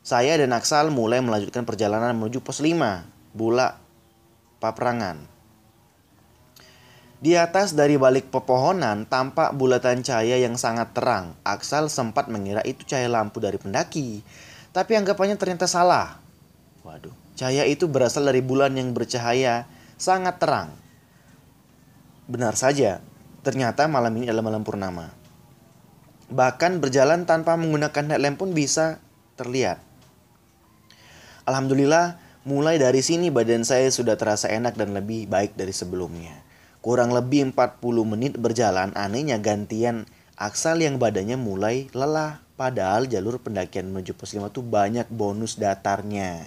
Saya 0.05 0.37
dan 0.37 0.53
Aksal 0.53 0.93
mulai 0.93 1.25
melanjutkan 1.25 1.65
perjalanan 1.65 2.13
menuju 2.13 2.45
pos 2.45 2.61
5, 2.61 2.77
Bulak 3.33 3.81
Paperangan. 4.61 5.32
Di 7.23 7.39
atas 7.39 7.79
dari 7.79 7.95
balik 7.95 8.35
pepohonan 8.35 9.07
tampak 9.07 9.55
bulatan 9.55 10.03
cahaya 10.03 10.43
yang 10.43 10.59
sangat 10.59 10.91
terang. 10.91 11.39
Aksal 11.47 11.87
sempat 11.87 12.27
mengira 12.27 12.67
itu 12.67 12.83
cahaya 12.83 13.07
lampu 13.07 13.39
dari 13.39 13.63
pendaki. 13.63 14.27
Tapi 14.75 14.99
anggapannya 14.99 15.39
ternyata 15.39 15.71
salah. 15.71 16.19
Waduh, 16.83 17.15
cahaya 17.39 17.63
itu 17.63 17.87
berasal 17.87 18.27
dari 18.27 18.43
bulan 18.43 18.75
yang 18.75 18.91
bercahaya 18.91 19.71
sangat 19.95 20.43
terang. 20.43 20.75
Benar 22.27 22.59
saja, 22.59 22.99
Ternyata 23.43 23.91
malam 23.91 24.15
ini 24.15 24.31
adalah 24.31 24.55
malam 24.55 24.63
purnama. 24.63 25.11
Bahkan 26.31 26.79
berjalan 26.79 27.27
tanpa 27.27 27.59
menggunakan 27.59 28.15
headlamp 28.15 28.39
pun 28.39 28.55
bisa 28.55 29.03
terlihat. 29.35 29.83
Alhamdulillah, 31.43 32.23
mulai 32.47 32.79
dari 32.79 33.03
sini 33.03 33.35
badan 33.35 33.67
saya 33.67 33.91
sudah 33.91 34.15
terasa 34.15 34.47
enak 34.47 34.79
dan 34.79 34.95
lebih 34.95 35.27
baik 35.27 35.59
dari 35.59 35.75
sebelumnya. 35.75 36.39
Kurang 36.83 37.15
lebih 37.15 37.55
40 37.55 37.79
menit 38.03 38.35
berjalan, 38.37 38.91
anehnya 38.99 39.39
gantian 39.39 40.05
Aksal 40.35 40.83
yang 40.83 40.99
badannya 40.99 41.39
mulai 41.39 41.87
lelah. 41.95 42.43
Padahal 42.59 43.07
jalur 43.07 43.39
pendakian 43.39 43.95
menuju 43.95 44.19
pos 44.19 44.35
5 44.35 44.51
tuh 44.51 44.67
banyak 44.67 45.07
bonus 45.07 45.55
datarnya. 45.55 46.43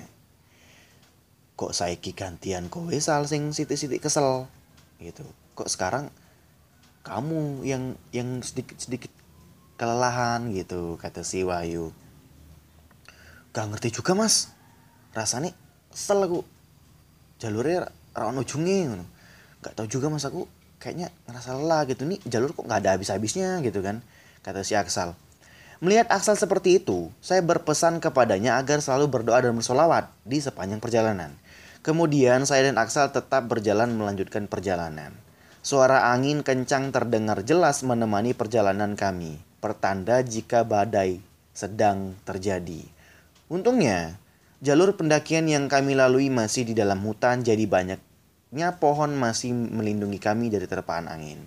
Kok 1.56 1.72
saiki 1.72 2.12
gantian 2.12 2.68
kowe 2.68 2.92
sal 3.00 3.24
sing 3.24 3.56
siti-siti 3.56 3.96
kesel 4.04 4.51
gitu. 5.00 5.24
Kok 5.56 5.72
sekarang 5.72 6.12
kamu 7.06 7.63
yang 7.63 7.96
yang 8.12 8.44
sedikit 8.44 8.75
sedikit 8.82 9.13
kelelahan 9.77 10.50
gitu 10.51 10.98
kata 10.98 11.22
si 11.22 11.46
Wahyu 11.46 11.94
gak 13.54 13.72
ngerti 13.72 14.00
juga 14.01 14.18
mas 14.18 14.51
rasanya 15.13 15.54
kesel 15.94 16.24
aku 16.25 16.42
jalurnya 17.39 17.94
rawan 18.18 18.42
ujungnya 18.42 19.00
gak 19.65 19.74
tahu 19.74 19.89
juga 19.89 20.13
mas. 20.13 20.22
Aku 20.29 20.45
kayaknya 20.77 21.10
ngerasa 21.25 21.57
lelah 21.57 21.89
gitu. 21.89 22.05
Nih 22.05 22.22
jalur 22.29 22.53
kok 22.53 22.69
nggak 22.69 22.86
ada 22.86 22.93
habis-habisnya 22.93 23.57
gitu 23.65 23.81
kan 23.81 24.05
kata 24.45 24.62
si 24.62 24.77
Aksal. 24.77 25.17
Melihat 25.81 26.07
Aksal 26.13 26.38
seperti 26.38 26.77
itu 26.77 27.10
saya 27.19 27.41
berpesan 27.41 27.98
kepadanya 27.98 28.62
agar 28.62 28.79
selalu 28.79 29.10
berdoa 29.10 29.41
dan 29.41 29.57
bersolawat 29.57 30.13
di 30.22 30.38
sepanjang 30.38 30.77
perjalanan. 30.77 31.34
Kemudian 31.81 32.45
saya 32.45 32.69
dan 32.69 32.77
Aksal 32.77 33.10
tetap 33.10 33.50
berjalan 33.50 33.93
melanjutkan 33.93 34.45
perjalanan. 34.45 35.13
Suara 35.65 36.13
angin 36.13 36.45
kencang 36.45 36.93
terdengar 36.93 37.41
jelas 37.41 37.81
menemani 37.81 38.38
perjalanan 38.38 38.93
kami, 38.93 39.41
pertanda 39.57 40.22
jika 40.22 40.62
badai 40.62 41.22
sedang 41.57 42.13
terjadi. 42.22 42.86
Untungnya, 43.50 44.17
jalur 44.62 44.93
pendakian 44.93 45.50
yang 45.50 45.65
kami 45.65 45.98
lalui 45.98 46.29
masih 46.29 46.69
di 46.69 46.74
dalam 46.77 47.01
hutan 47.01 47.41
jadi 47.41 47.65
banyaknya 48.55 48.79
pohon 48.79 49.19
masih 49.19 49.51
melindungi 49.51 50.15
kami 50.15 50.47
dari 50.47 50.63
terpaan 50.63 51.12
angin. 51.12 51.43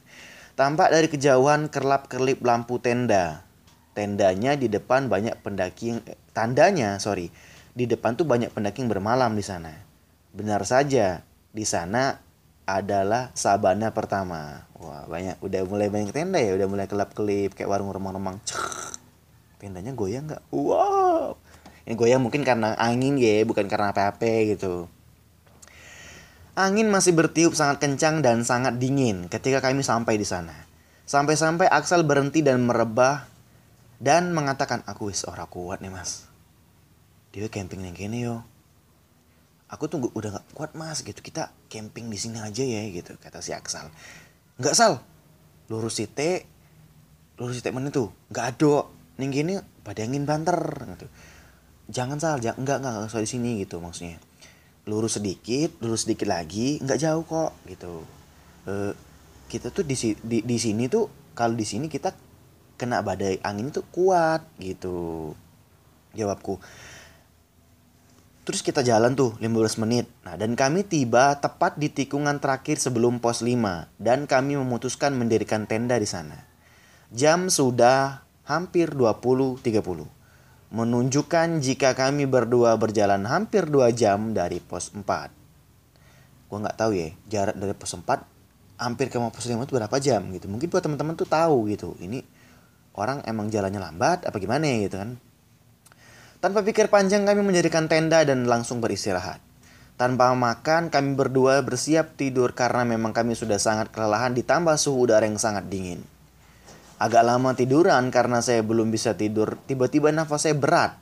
Tampak 0.60 0.92
dari 0.92 1.08
kejauhan 1.08 1.72
kerlap-kerlip 1.72 2.44
lampu 2.44 2.76
tenda. 2.84 3.48
Tendanya 3.96 4.60
di 4.60 4.68
depan 4.68 5.08
banyak 5.08 5.40
pendaki 5.40 6.04
eh, 6.04 6.20
tandanya, 6.36 7.00
sorry, 7.00 7.32
di 7.72 7.88
depan 7.88 8.12
tuh 8.12 8.28
banyak 8.28 8.52
pendaki 8.52 8.84
yang 8.84 8.92
bermalam 8.92 9.32
di 9.32 9.40
sana. 9.40 9.72
Benar 10.36 10.68
saja, 10.68 11.24
di 11.48 11.64
sana 11.64 12.20
adalah 12.68 13.32
sabana 13.32 13.88
pertama. 13.96 14.68
Wah, 14.76 15.08
banyak 15.08 15.40
udah 15.40 15.64
mulai 15.64 15.88
banyak 15.88 16.12
tenda 16.12 16.36
ya, 16.36 16.60
udah 16.60 16.68
mulai 16.68 16.92
kelap-kelip 16.92 17.56
kayak 17.56 17.72
warung 17.72 17.88
remang-remang. 17.88 18.36
Tendanya 19.56 19.96
goyang 19.96 20.28
nggak? 20.28 20.44
Wow. 20.52 21.40
Yang 21.88 21.96
goyang 22.04 22.20
mungkin 22.20 22.44
karena 22.44 22.76
angin 22.76 23.16
ya, 23.16 23.48
bukan 23.48 23.64
karena 23.64 23.96
apa-apa 23.96 24.44
gitu. 24.44 24.92
Angin 26.58 26.90
masih 26.90 27.14
bertiup 27.14 27.54
sangat 27.54 27.78
kencang 27.78 28.18
dan 28.18 28.42
sangat 28.42 28.82
dingin 28.82 29.30
ketika 29.30 29.62
kami 29.62 29.86
sampai 29.86 30.18
di 30.18 30.26
sana. 30.26 30.66
Sampai-sampai 31.06 31.70
Axel 31.70 32.02
berhenti 32.02 32.42
dan 32.42 32.66
merebah 32.66 33.30
dan 34.02 34.34
mengatakan, 34.34 34.82
"Aku 34.82 35.06
wis 35.06 35.22
ora 35.22 35.46
kuat 35.46 35.78
nih, 35.78 35.94
Mas." 35.94 36.26
Dia 37.30 37.46
camping 37.46 37.86
yang 37.86 37.94
kene 37.94 38.18
yo. 38.18 38.42
Aku 39.70 39.86
tuh 39.86 40.02
udah 40.02 40.42
gak 40.42 40.46
kuat 40.50 40.74
mas. 40.74 41.06
Gitu 41.06 41.22
kita 41.22 41.54
camping 41.70 42.10
di 42.10 42.18
sini 42.18 42.42
aja 42.42 42.66
ya 42.66 42.82
gitu 42.90 43.14
kata 43.20 43.38
si 43.38 43.54
Aksal. 43.54 43.92
Nggak 44.58 44.74
sal. 44.74 44.98
Lurus 45.70 46.00
site 46.00 46.48
lurus 47.38 47.62
site 47.62 47.70
mana 47.70 47.94
tuh. 47.94 48.10
Nggak 48.34 48.58
ada 48.58 48.90
nih 49.22 49.28
gini 49.30 49.54
pada 49.86 50.02
angin 50.02 50.26
banter 50.26 50.58
gitu. 50.96 51.06
Jangan 51.92 52.18
sal. 52.18 52.42
Jangan 52.42 52.64
nggak 52.64 52.78
nggak 52.82 52.92
nggak 53.06 53.22
di 53.22 53.30
sini 53.30 53.50
gitu 53.62 53.78
maksudnya 53.78 54.18
lurus 54.88 55.20
sedikit 55.20 55.76
lurus 55.84 56.08
sedikit 56.08 56.32
lagi 56.32 56.80
nggak 56.80 56.98
jauh 56.98 57.22
kok 57.28 57.52
gitu 57.68 58.02
e, 58.64 58.96
kita 59.52 59.68
tuh 59.68 59.84
di, 59.84 59.94
di 60.24 60.38
di 60.40 60.56
sini 60.56 60.88
tuh 60.88 61.06
kalau 61.36 61.52
di 61.52 61.68
sini 61.68 61.92
kita 61.92 62.16
kena 62.80 63.04
badai 63.04 63.38
angin 63.44 63.68
itu 63.68 63.84
kuat 63.92 64.48
gitu 64.58 65.36
jawabku 66.16 66.56
Terus 68.48 68.64
kita 68.64 68.80
jalan 68.80 69.12
tuh 69.12 69.36
15 69.44 69.76
menit. 69.84 70.08
Nah, 70.24 70.40
dan 70.40 70.56
kami 70.56 70.80
tiba 70.80 71.36
tepat 71.36 71.76
di 71.76 71.92
tikungan 71.92 72.40
terakhir 72.40 72.80
sebelum 72.80 73.20
pos 73.20 73.44
5 73.44 73.92
dan 74.00 74.24
kami 74.24 74.56
memutuskan 74.56 75.12
mendirikan 75.12 75.68
tenda 75.68 76.00
di 76.00 76.08
sana. 76.08 76.48
Jam 77.12 77.52
sudah 77.52 78.24
hampir 78.48 78.96
20.30. 78.96 79.60
Menunjukkan 80.68 81.64
jika 81.64 81.96
kami 81.96 82.28
berdua 82.28 82.76
berjalan 82.76 83.24
hampir 83.24 83.64
2 83.64 83.88
jam 83.96 84.36
dari 84.36 84.60
pos 84.60 84.92
4. 84.92 85.00
Gua 86.48 86.58
nggak 86.60 86.76
tahu 86.76 86.92
ya, 86.92 87.08
jarak 87.24 87.56
dari 87.56 87.72
pos 87.72 87.96
4 87.96 88.04
hampir 88.76 89.08
ke 89.08 89.16
pos 89.16 89.48
5 89.48 89.64
itu 89.64 89.72
berapa 89.72 89.96
jam 89.96 90.28
gitu. 90.36 90.44
Mungkin 90.46 90.68
buat 90.68 90.84
teman-teman 90.84 91.16
tuh 91.16 91.24
tahu 91.24 91.72
gitu. 91.72 91.96
Ini 91.96 92.20
orang 93.00 93.24
emang 93.24 93.48
jalannya 93.48 93.80
lambat 93.80 94.28
apa 94.28 94.36
gimana 94.36 94.68
gitu 94.84 95.00
kan. 95.00 95.16
Tanpa 96.38 96.62
pikir 96.62 96.92
panjang 96.92 97.24
kami 97.24 97.42
mendirikan 97.42 97.88
tenda 97.90 98.22
dan 98.22 98.44
langsung 98.44 98.78
beristirahat. 98.78 99.42
Tanpa 99.98 100.30
makan, 100.30 100.94
kami 100.94 101.18
berdua 101.18 101.58
bersiap 101.66 102.14
tidur 102.14 102.54
karena 102.54 102.86
memang 102.86 103.10
kami 103.10 103.34
sudah 103.34 103.58
sangat 103.58 103.90
kelelahan 103.90 104.30
ditambah 104.30 104.78
suhu 104.78 105.10
udara 105.10 105.26
yang 105.26 105.42
sangat 105.42 105.66
dingin. 105.66 105.98
Agak 106.98 107.22
lama 107.22 107.54
tiduran 107.54 108.10
karena 108.10 108.42
saya 108.42 108.66
belum 108.66 108.90
bisa 108.90 109.14
tidur, 109.14 109.54
tiba-tiba 109.70 110.10
nafas 110.10 110.50
saya 110.50 110.58
berat. 110.58 110.98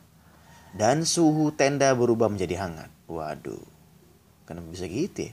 Dan 0.77 1.09
suhu 1.09 1.57
tenda 1.57 1.89
berubah 1.97 2.29
menjadi 2.29 2.61
hangat. 2.61 2.93
Waduh, 3.09 3.65
kenapa 4.45 4.69
bisa 4.69 4.85
gitu 4.85 5.33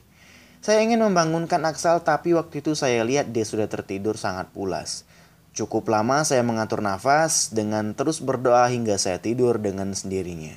Saya 0.64 0.80
ingin 0.80 1.04
membangunkan 1.04 1.60
Aksal 1.68 2.00
tapi 2.00 2.32
waktu 2.32 2.64
itu 2.64 2.72
saya 2.72 3.04
lihat 3.04 3.28
dia 3.28 3.44
sudah 3.44 3.68
tertidur 3.68 4.16
sangat 4.16 4.48
pulas. 4.56 5.04
Cukup 5.52 5.84
lama 5.92 6.24
saya 6.24 6.40
mengatur 6.40 6.80
nafas 6.80 7.52
dengan 7.52 7.92
terus 7.92 8.24
berdoa 8.24 8.72
hingga 8.72 8.96
saya 8.96 9.20
tidur 9.20 9.60
dengan 9.60 9.92
sendirinya. 9.92 10.56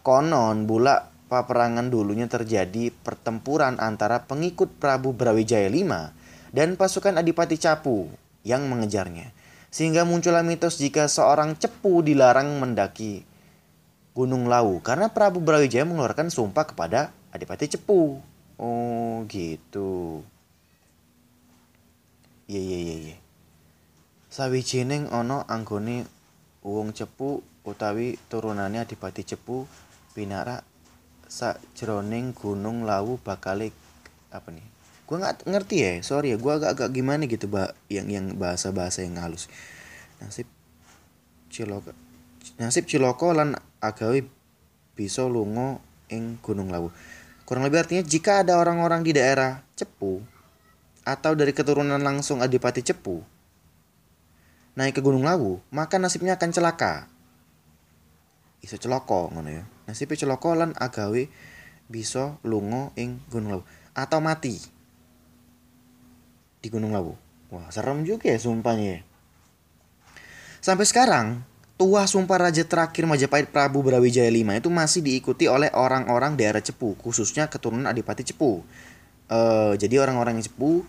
Konon 0.00 0.64
bula 0.64 1.12
peperangan 1.28 1.92
dulunya 1.92 2.24
terjadi 2.32 2.96
pertempuran 3.04 3.76
antara 3.76 4.24
pengikut 4.24 4.72
Prabu 4.80 5.12
Brawijaya 5.12 5.68
V 5.68 5.92
dan 6.56 6.80
pasukan 6.80 7.20
Adipati 7.20 7.60
Capu 7.60 8.23
yang 8.46 8.68
mengejarnya. 8.70 9.32
Sehingga 9.74 10.06
muncullah 10.06 10.46
mitos 10.46 10.78
jika 10.78 11.10
seorang 11.10 11.58
cepu 11.58 12.04
dilarang 12.06 12.62
mendaki 12.62 13.26
Gunung 14.14 14.46
Lawu 14.46 14.78
karena 14.78 15.10
Prabu 15.10 15.42
Brawijaya 15.42 15.82
mengeluarkan 15.82 16.30
sumpah 16.30 16.70
kepada 16.70 17.10
Adipati 17.34 17.66
Cepu. 17.66 18.22
Oh 18.54 19.26
gitu. 19.26 20.22
Iya 22.46 22.60
iya 22.62 22.78
iya 22.78 22.96
iya. 23.10 23.16
Sawijining 24.30 25.10
ana 25.10 25.42
anggone 25.50 26.06
wong 26.62 26.94
cepu 26.94 27.42
utawi 27.66 28.14
turunannya 28.30 28.86
Adipati 28.86 29.26
Cepu 29.26 29.66
pinarak 30.14 30.62
sakjroning 31.26 32.30
Gunung 32.38 32.86
Lawu 32.86 33.18
bakal 33.18 33.66
apa 34.30 34.48
nih? 34.54 34.73
Gua 35.04 35.20
nggak 35.20 35.44
ngerti 35.44 35.76
ya, 35.84 35.92
sorry 36.00 36.32
ya, 36.32 36.40
gua 36.40 36.56
agak-agak 36.56 36.96
gimana 36.96 37.28
gitu, 37.28 37.44
Mbak, 37.44 37.76
yang 37.92 38.08
yang 38.08 38.26
bahasa-bahasa 38.40 39.04
yang 39.04 39.20
halus. 39.20 39.52
Nasib 40.16 40.48
Ciloko 41.52 41.92
Nasib 42.56 42.88
Ciloko 42.88 43.36
lan 43.36 43.58
agawe 43.84 44.24
bisa 44.96 45.28
lunga 45.28 45.82
ing 46.08 46.40
Gunung 46.40 46.72
Lawu. 46.72 46.88
Kurang 47.44 47.68
lebih 47.68 47.84
artinya 47.84 48.00
jika 48.00 48.40
ada 48.40 48.56
orang-orang 48.56 49.04
di 49.04 49.12
daerah 49.12 49.60
Cepu 49.76 50.24
atau 51.04 51.36
dari 51.36 51.52
keturunan 51.52 52.00
langsung 52.00 52.40
Adipati 52.40 52.80
Cepu 52.80 53.20
naik 54.74 54.98
ke 54.98 55.02
Gunung 55.06 55.22
Lawu, 55.22 55.62
maka 55.70 56.02
nasibnya 56.02 56.34
akan 56.34 56.50
celaka. 56.50 57.06
Iso 58.58 58.74
celoko 58.80 59.30
ngono 59.30 59.50
ya. 59.52 59.64
Nasibnya 59.86 60.18
celoko 60.18 60.56
lan 60.56 60.74
agawe 60.74 61.30
bisa 61.86 62.40
lunga 62.42 62.90
ing 62.98 63.22
Gunung 63.30 63.60
Lawu 63.60 63.64
atau 63.94 64.18
mati 64.18 64.73
di 66.64 66.72
Gunung 66.72 66.96
Lawu. 66.96 67.12
Wah, 67.52 67.68
serem 67.68 68.08
juga 68.08 68.32
ya 68.32 68.40
sumpahnya 68.40 68.88
ya. 68.88 69.00
Sampai 70.64 70.88
sekarang, 70.88 71.44
tua 71.76 72.08
sumpah 72.08 72.48
raja 72.48 72.64
terakhir 72.64 73.04
Majapahit 73.04 73.52
Prabu 73.52 73.84
Brawijaya 73.84 74.32
V 74.32 74.48
itu 74.56 74.72
masih 74.72 75.04
diikuti 75.04 75.44
oleh 75.44 75.68
orang-orang 75.76 76.40
daerah 76.40 76.64
Cepu, 76.64 76.96
khususnya 76.96 77.52
keturunan 77.52 77.84
Adipati 77.84 78.24
Cepu. 78.24 78.64
Uh, 79.28 79.76
jadi 79.76 80.00
orang-orang 80.00 80.40
yang 80.40 80.48
Cepu 80.48 80.88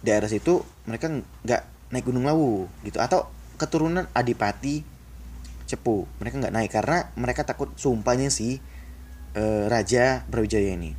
daerah 0.00 0.28
situ 0.32 0.64
mereka 0.88 1.12
nggak 1.12 1.92
naik 1.92 2.04
Gunung 2.08 2.24
Lawu 2.24 2.64
gitu 2.84 2.96
atau 3.00 3.28
keturunan 3.60 4.08
Adipati 4.16 4.80
Cepu 5.68 6.08
mereka 6.18 6.40
nggak 6.40 6.54
naik 6.56 6.70
karena 6.72 7.12
mereka 7.20 7.44
takut 7.44 7.70
sumpahnya 7.76 8.32
si 8.32 8.58
e, 9.36 9.42
Raja 9.68 10.24
Brawijaya 10.26 10.74
ini 10.74 10.96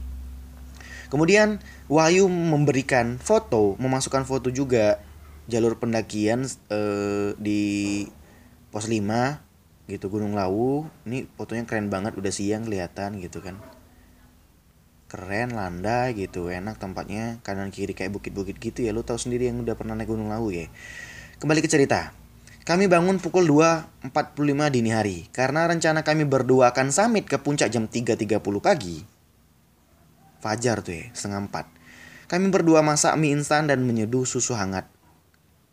Kemudian 1.12 1.60
Wahyu 1.92 2.32
memberikan 2.32 3.20
foto, 3.20 3.76
memasukkan 3.84 4.24
foto 4.24 4.48
juga 4.48 5.04
jalur 5.52 5.76
pendakian 5.76 6.48
eh, 6.72 7.36
di 7.36 7.62
pos 8.72 8.88
5 8.88 9.04
gitu 9.92 10.08
Gunung 10.08 10.40
Lawu. 10.40 10.88
Ini 11.04 11.28
fotonya 11.36 11.68
keren 11.68 11.92
banget, 11.92 12.16
udah 12.16 12.32
siang 12.32 12.64
kelihatan 12.64 13.20
gitu 13.20 13.44
kan. 13.44 13.60
Keren, 15.12 15.52
landai 15.52 16.16
gitu, 16.16 16.48
enak 16.48 16.80
tempatnya 16.80 17.44
kanan 17.44 17.68
kiri 17.76 17.92
kayak 17.92 18.16
bukit-bukit 18.16 18.56
gitu 18.64 18.88
ya. 18.88 18.96
Lu 18.96 19.04
tahu 19.04 19.20
sendiri 19.20 19.52
yang 19.52 19.60
udah 19.60 19.76
pernah 19.76 20.00
naik 20.00 20.08
Gunung 20.08 20.32
Lawu 20.32 20.56
ya. 20.56 20.72
Kembali 21.44 21.60
ke 21.60 21.68
cerita. 21.68 22.16
Kami 22.64 22.88
bangun 22.88 23.20
pukul 23.20 23.44
2.45 23.52 24.14
dini 24.72 24.94
hari 24.94 25.28
karena 25.34 25.68
rencana 25.68 26.06
kami 26.06 26.30
berdua 26.30 26.72
akan 26.72 26.94
summit 26.94 27.28
ke 27.28 27.36
puncak 27.42 27.68
jam 27.68 27.92
3.30 27.92 28.40
pagi. 28.64 29.11
Fajar 30.42 30.82
tuh 30.82 30.98
ya, 30.98 31.06
setengah 31.14 31.48
4. 31.54 32.28
Kami 32.28 32.46
berdua 32.50 32.82
masak 32.82 33.14
mie 33.22 33.38
instan 33.38 33.70
dan 33.70 33.86
menyeduh 33.86 34.26
susu 34.26 34.58
hangat 34.58 34.90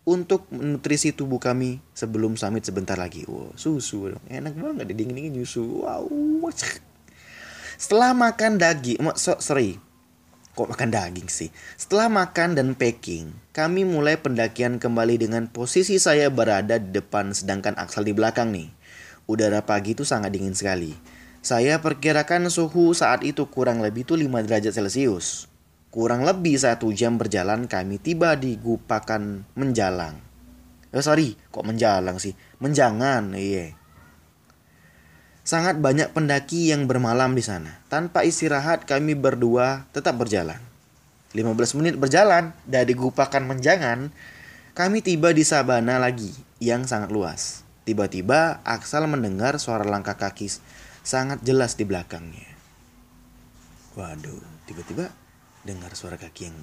untuk 0.09 0.49
nutrisi 0.49 1.13
tubuh 1.13 1.37
kami 1.37 1.85
sebelum 1.93 2.41
summit 2.41 2.65
sebentar 2.65 2.97
lagi. 2.97 3.29
Wow, 3.29 3.53
susu 3.61 4.17
dong. 4.17 4.25
Enak 4.33 4.57
banget 4.57 4.89
dingin-dingin 4.97 5.37
susu. 5.45 5.85
Wow. 5.85 6.09
Setelah 7.77 8.17
makan 8.17 8.57
daging, 8.57 9.05
so, 9.21 9.37
sorry. 9.37 9.77
Kok 10.57 10.75
makan 10.75 10.91
daging 10.91 11.29
sih? 11.31 11.53
Setelah 11.79 12.11
makan 12.11 12.59
dan 12.59 12.75
packing, 12.75 13.31
kami 13.55 13.87
mulai 13.87 14.19
pendakian 14.19 14.83
kembali 14.83 15.21
dengan 15.21 15.47
posisi 15.47 16.01
saya 16.03 16.33
berada 16.33 16.83
di 16.83 16.91
depan 16.91 17.31
sedangkan 17.31 17.79
Aksal 17.79 18.03
di 18.03 18.17
belakang 18.17 18.51
nih. 18.51 18.73
Udara 19.29 19.63
pagi 19.63 19.95
itu 19.95 20.03
sangat 20.03 20.35
dingin 20.35 20.57
sekali. 20.57 20.97
Saya 21.39 21.79
perkirakan 21.79 22.51
suhu 22.51 22.93
saat 22.93 23.23
itu 23.23 23.47
kurang 23.47 23.79
lebih 23.79 24.03
tuh 24.03 24.19
5 24.19 24.43
derajat 24.45 24.75
Celcius. 24.75 25.47
Kurang 25.89 26.27
lebih 26.27 26.59
satu 26.59 26.93
jam 26.93 27.17
berjalan 27.17 27.65
kami 27.65 27.97
tiba 27.97 28.37
di 28.37 28.59
Gupakan 28.61 29.47
Menjalang. 29.57 30.21
Oh 30.89 31.05
sorry, 31.05 31.37
kok 31.53 31.69
menjalang 31.69 32.17
sih? 32.17 32.33
Menjangan, 32.65 33.37
iya. 33.37 33.77
Sangat 35.45 35.81
banyak 35.81 36.13
pendaki 36.13 36.73
yang 36.73 36.85
bermalam 36.89 37.33
di 37.37 37.45
sana. 37.45 37.81
Tanpa 37.93 38.25
istirahat 38.25 38.85
kami 38.85 39.17
berdua 39.17 39.89
tetap 39.93 40.17
berjalan. 40.17 40.61
15 41.37 41.77
menit 41.77 41.95
berjalan 42.01 42.57
dari 42.65 42.97
Gupakan 42.97 43.45
Menjangan, 43.45 44.13
kami 44.73 45.05
tiba 45.05 45.33
di 45.37 45.45
sabana 45.45 46.01
lagi 46.01 46.33
yang 46.61 46.89
sangat 46.89 47.13
luas. 47.13 47.65
Tiba-tiba 47.85 48.61
Aksal 48.65 49.09
mendengar 49.09 49.57
suara 49.57 49.85
langkah 49.85 50.17
kaki 50.17 50.53
sangat 51.09 51.41
jelas 51.41 51.73
di 51.73 51.89
belakangnya. 51.89 52.53
Waduh, 53.97 54.45
tiba-tiba 54.69 55.09
dengar 55.65 55.97
suara 55.97 56.21
kaki 56.21 56.53
yang 56.53 56.57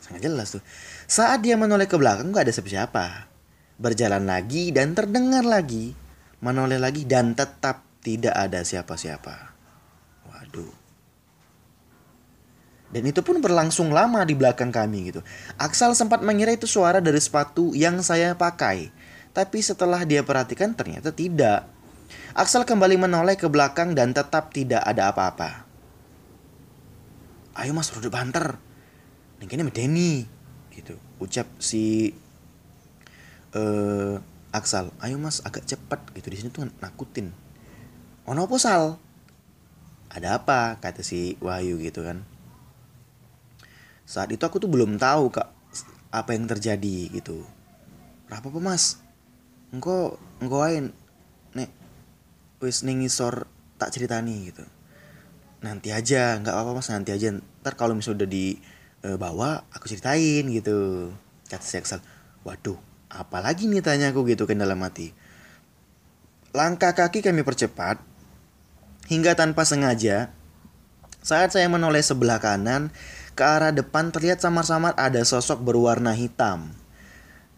sangat 0.00 0.24
jelas 0.24 0.56
tuh. 0.56 0.64
Saat 1.04 1.44
dia 1.44 1.60
menoleh 1.60 1.84
ke 1.84 2.00
belakang 2.00 2.32
gak 2.32 2.48
ada 2.48 2.54
siapa-siapa. 2.56 3.28
Berjalan 3.76 4.24
lagi 4.24 4.72
dan 4.72 4.96
terdengar 4.96 5.44
lagi. 5.44 5.92
Menoleh 6.40 6.80
lagi 6.80 7.04
dan 7.04 7.36
tetap 7.36 7.84
tidak 8.00 8.32
ada 8.32 8.64
siapa-siapa. 8.64 9.52
Waduh. 10.32 10.72
Dan 12.88 13.04
itu 13.04 13.20
pun 13.20 13.44
berlangsung 13.44 13.92
lama 13.92 14.24
di 14.24 14.32
belakang 14.32 14.72
kami 14.72 15.12
gitu. 15.12 15.20
Aksal 15.60 15.92
sempat 15.92 16.24
mengira 16.24 16.56
itu 16.56 16.64
suara 16.64 17.04
dari 17.04 17.20
sepatu 17.20 17.76
yang 17.76 18.00
saya 18.00 18.32
pakai. 18.32 18.88
Tapi 19.34 19.58
setelah 19.60 20.06
dia 20.08 20.24
perhatikan 20.24 20.72
ternyata 20.72 21.10
tidak. 21.10 21.73
Aksal 22.34 22.66
kembali 22.66 22.98
menoleh 22.98 23.38
ke 23.38 23.46
belakang 23.46 23.94
dan 23.94 24.10
tetap 24.10 24.50
tidak 24.50 24.82
ada 24.82 25.14
apa-apa. 25.14 25.62
Ayo 27.54 27.70
mas 27.70 27.94
rodok 27.94 28.10
banter. 28.10 28.58
Kayaknya 29.38 29.66
medeni 29.68 30.12
gitu 30.74 30.96
ucap 31.20 31.46
si 31.60 32.16
uh, 33.54 34.16
Aksal 34.54 34.90
ayo 35.02 35.18
mas 35.18 35.42
agak 35.42 35.66
cepat 35.66 36.00
gitu 36.14 36.30
di 36.30 36.36
sini 36.38 36.50
tuh 36.50 36.66
nakutin. 36.82 37.30
Ono 38.26 38.46
apa 38.46 38.56
sal? 38.56 38.98
Ada 40.10 40.38
apa? 40.38 40.78
kata 40.78 41.02
si 41.02 41.38
Wahyu 41.42 41.78
gitu 41.82 42.02
kan. 42.06 42.22
Saat 44.06 44.30
itu 44.30 44.42
aku 44.46 44.62
tuh 44.62 44.70
belum 44.70 44.96
tahu 44.96 45.28
kak 45.34 45.50
apa 46.14 46.30
yang 46.34 46.46
terjadi 46.46 47.10
gitu. 47.10 47.42
Apa 48.30 48.48
apa 48.48 48.58
mas. 48.62 49.02
Engkau 49.74 50.16
engkau 50.38 50.62
ain 50.62 50.90
nek 50.90 51.03
wis 52.64 52.82
ningisor 52.82 53.46
tak 53.76 53.92
ceritani 53.92 54.48
gitu. 54.48 54.64
Nanti 55.60 55.92
aja 55.92 56.40
nggak 56.40 56.52
apa-apa 56.52 56.80
mas 56.80 56.88
nanti 56.88 57.12
aja. 57.12 57.32
Ntar 57.32 57.76
kalau 57.76 57.92
misalnya 57.92 58.24
udah 58.24 58.30
dibawa 58.32 59.50
e, 59.60 59.76
aku 59.76 59.84
ceritain 59.92 60.44
gitu. 60.48 61.12
Kata 61.48 61.64
si 61.64 61.76
Axel 61.76 62.00
waduh 62.44 62.76
apalagi 63.12 63.70
nih? 63.70 63.84
tanya 63.84 64.10
aku 64.10 64.24
gitu 64.26 64.48
kan 64.48 64.58
dalam 64.58 64.80
hati. 64.82 65.12
Langkah 66.54 66.96
kaki 66.96 67.20
kami 67.20 67.44
percepat 67.44 67.98
hingga 69.10 69.36
tanpa 69.36 69.66
sengaja 69.68 70.32
saat 71.24 71.56
saya 71.56 71.66
menoleh 71.72 72.04
sebelah 72.04 72.36
kanan 72.36 72.92
ke 73.34 73.42
arah 73.42 73.74
depan 73.74 74.12
terlihat 74.12 74.38
samar-samar 74.44 74.94
ada 74.94 75.24
sosok 75.24 75.64
berwarna 75.64 76.14
hitam. 76.14 76.76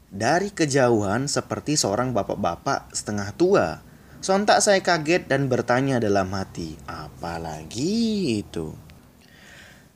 Dari 0.06 0.54
kejauhan 0.54 1.26
seperti 1.26 1.74
seorang 1.74 2.14
bapak-bapak 2.14 2.94
setengah 2.94 3.34
tua 3.36 3.84
Sontak 4.24 4.64
saya 4.64 4.80
kaget 4.80 5.28
dan 5.28 5.46
bertanya 5.52 6.00
dalam 6.00 6.32
hati, 6.32 6.74
apalagi 6.88 8.40
itu? 8.40 8.72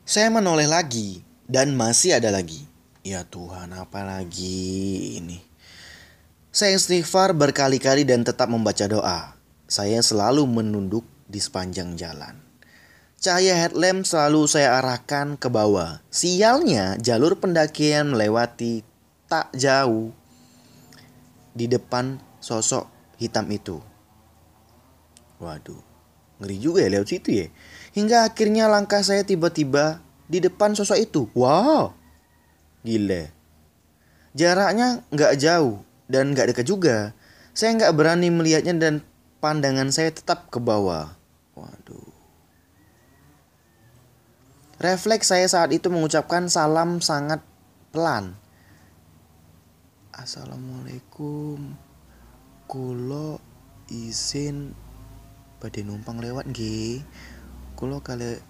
Saya 0.04 0.28
menoleh 0.28 0.68
lagi 0.68 1.24
dan 1.48 1.72
masih 1.72 2.20
ada 2.20 2.28
lagi. 2.28 2.68
Ya 3.00 3.24
Tuhan, 3.24 3.72
apalagi 3.72 5.16
ini? 5.16 5.40
Saya 6.52 6.76
istighfar 6.76 7.32
berkali-kali 7.32 8.04
dan 8.04 8.20
tetap 8.20 8.52
membaca 8.52 8.84
doa. 8.84 9.38
Saya 9.70 10.04
selalu 10.04 10.44
menunduk 10.44 11.06
di 11.24 11.40
sepanjang 11.40 11.96
jalan. 11.96 12.36
Cahaya 13.20 13.56
headlamp 13.56 14.04
selalu 14.04 14.48
saya 14.48 14.80
arahkan 14.80 15.40
ke 15.40 15.48
bawah. 15.48 16.04
Sialnya, 16.12 17.00
jalur 17.00 17.40
pendakian 17.40 18.12
melewati 18.12 18.84
tak 19.28 19.52
jauh 19.56 20.12
di 21.52 21.68
depan 21.68 22.20
sosok 22.40 22.88
hitam 23.20 23.46
itu. 23.52 23.89
Waduh, 25.40 25.80
ngeri 26.36 26.56
juga 26.60 26.84
ya 26.84 26.92
lewat 26.92 27.08
situ 27.08 27.32
ya. 27.32 27.46
Hingga 27.96 28.28
akhirnya 28.28 28.68
langkah 28.68 29.00
saya 29.00 29.24
tiba-tiba 29.24 30.04
di 30.28 30.38
depan 30.38 30.76
sosok 30.76 31.00
itu. 31.00 31.22
Wow, 31.32 31.96
gile. 32.84 33.32
Jaraknya 34.36 35.02
nggak 35.08 35.40
jauh 35.40 35.80
dan 36.06 36.36
nggak 36.36 36.52
dekat 36.52 36.68
juga. 36.68 37.16
Saya 37.56 37.74
nggak 37.74 37.96
berani 37.96 38.28
melihatnya 38.28 38.76
dan 38.76 38.94
pandangan 39.40 39.88
saya 39.88 40.12
tetap 40.12 40.52
ke 40.52 40.60
bawah. 40.60 41.16
Waduh. 41.56 42.12
Refleks 44.80 45.32
saya 45.32 45.48
saat 45.48 45.72
itu 45.72 45.88
mengucapkan 45.88 46.48
salam 46.52 47.00
sangat 47.00 47.40
pelan. 47.92 48.36
Assalamualaikum. 50.14 51.74
Kulo 52.70 53.42
izin 53.90 54.76
pada 55.60 55.78
numpang 55.84 56.18
lewat 56.18 56.48
nggih. 56.48 57.04
Kulo 57.76 58.00
kali 58.00 58.40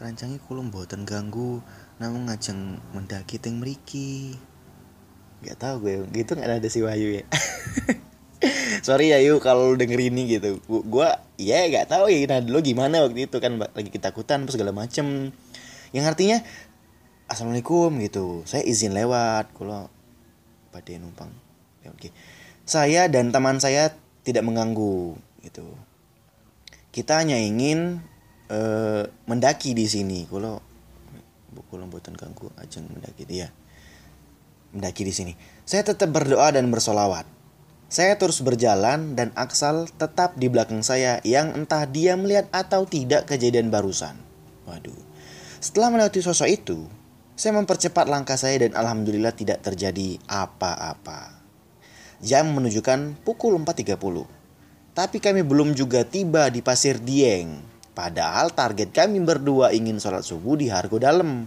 rancangi 0.00 0.40
kulo 0.40 0.64
mboten 0.64 1.04
ganggu 1.04 1.60
namun 1.96 2.28
ngajeng 2.28 2.78
mendaki 2.92 3.40
teng 3.40 3.58
mriki. 3.58 4.36
Nggak 5.40 5.56
tahu 5.56 5.74
gue 5.88 5.94
gitu 6.12 6.36
nggak 6.36 6.60
ada 6.60 6.68
si 6.68 6.84
Wahyu 6.84 7.20
ya. 7.20 7.24
Sorry 8.86 9.12
ya 9.12 9.20
yuk 9.24 9.40
kalau 9.40 9.72
denger 9.74 9.98
ini 9.98 10.38
gitu. 10.38 10.60
Gue 10.68 11.08
ya 11.40 11.64
nggak 11.66 11.88
tahu 11.88 12.12
ya 12.12 12.28
nah 12.28 12.44
dulu 12.44 12.60
gimana 12.60 13.00
waktu 13.00 13.24
itu 13.24 13.40
kan 13.40 13.56
lagi 13.56 13.88
ketakutan 13.88 14.44
terus 14.44 14.60
segala 14.60 14.76
macem. 14.76 15.32
Yang 15.96 16.04
artinya 16.04 16.38
assalamualaikum 17.32 17.96
gitu. 18.04 18.44
Saya 18.44 18.62
izin 18.68 18.92
lewat. 18.92 19.56
Kalau 19.56 19.88
pada 20.70 20.92
numpang 21.02 21.30
oke 21.82 22.14
saya 22.62 23.10
dan 23.10 23.34
teman 23.34 23.58
saya 23.58 23.90
tidak 24.22 24.46
mengganggu 24.46 25.18
gitu 25.42 25.66
kita 26.90 27.22
hanya 27.22 27.38
ingin 27.38 28.02
uh, 28.50 29.06
mendaki 29.26 29.74
di 29.74 29.86
sini 29.86 30.26
kalau 30.26 30.58
kalau 31.70 31.86
buatan 31.86 32.14
ganggu 32.18 32.50
ajeng 32.58 32.86
mendaki 32.90 33.26
dia 33.26 33.50
mendaki 34.74 35.02
di 35.06 35.14
sini 35.14 35.32
saya 35.66 35.86
tetap 35.86 36.10
berdoa 36.10 36.50
dan 36.54 36.70
bersolawat 36.70 37.26
saya 37.90 38.14
terus 38.14 38.38
berjalan 38.38 39.18
dan 39.18 39.34
Aksal 39.34 39.90
tetap 39.98 40.38
di 40.38 40.46
belakang 40.46 40.78
saya 40.86 41.18
yang 41.26 41.58
entah 41.58 41.90
dia 41.90 42.14
melihat 42.14 42.46
atau 42.54 42.86
tidak 42.86 43.26
kejadian 43.26 43.74
barusan. 43.74 44.14
Waduh. 44.62 44.94
Setelah 45.58 45.90
melewati 45.90 46.22
sosok 46.22 46.46
itu, 46.46 46.86
saya 47.34 47.58
mempercepat 47.58 48.06
langkah 48.06 48.38
saya 48.38 48.62
dan 48.62 48.78
alhamdulillah 48.78 49.34
tidak 49.34 49.66
terjadi 49.66 50.22
apa-apa. 50.30 51.34
Jam 52.22 52.54
menunjukkan 52.54 53.26
pukul 53.26 53.58
4.30. 53.58 54.39
Tapi 54.90 55.22
kami 55.22 55.46
belum 55.46 55.78
juga 55.78 56.02
tiba 56.02 56.50
di 56.50 56.66
Pasir 56.66 56.98
Dieng. 56.98 57.62
Padahal 57.94 58.50
target 58.50 58.90
kami 58.90 59.22
berdua 59.22 59.70
ingin 59.70 60.02
sholat 60.02 60.26
subuh 60.26 60.58
di 60.58 60.66
Hargo 60.66 60.98
Dalam. 60.98 61.46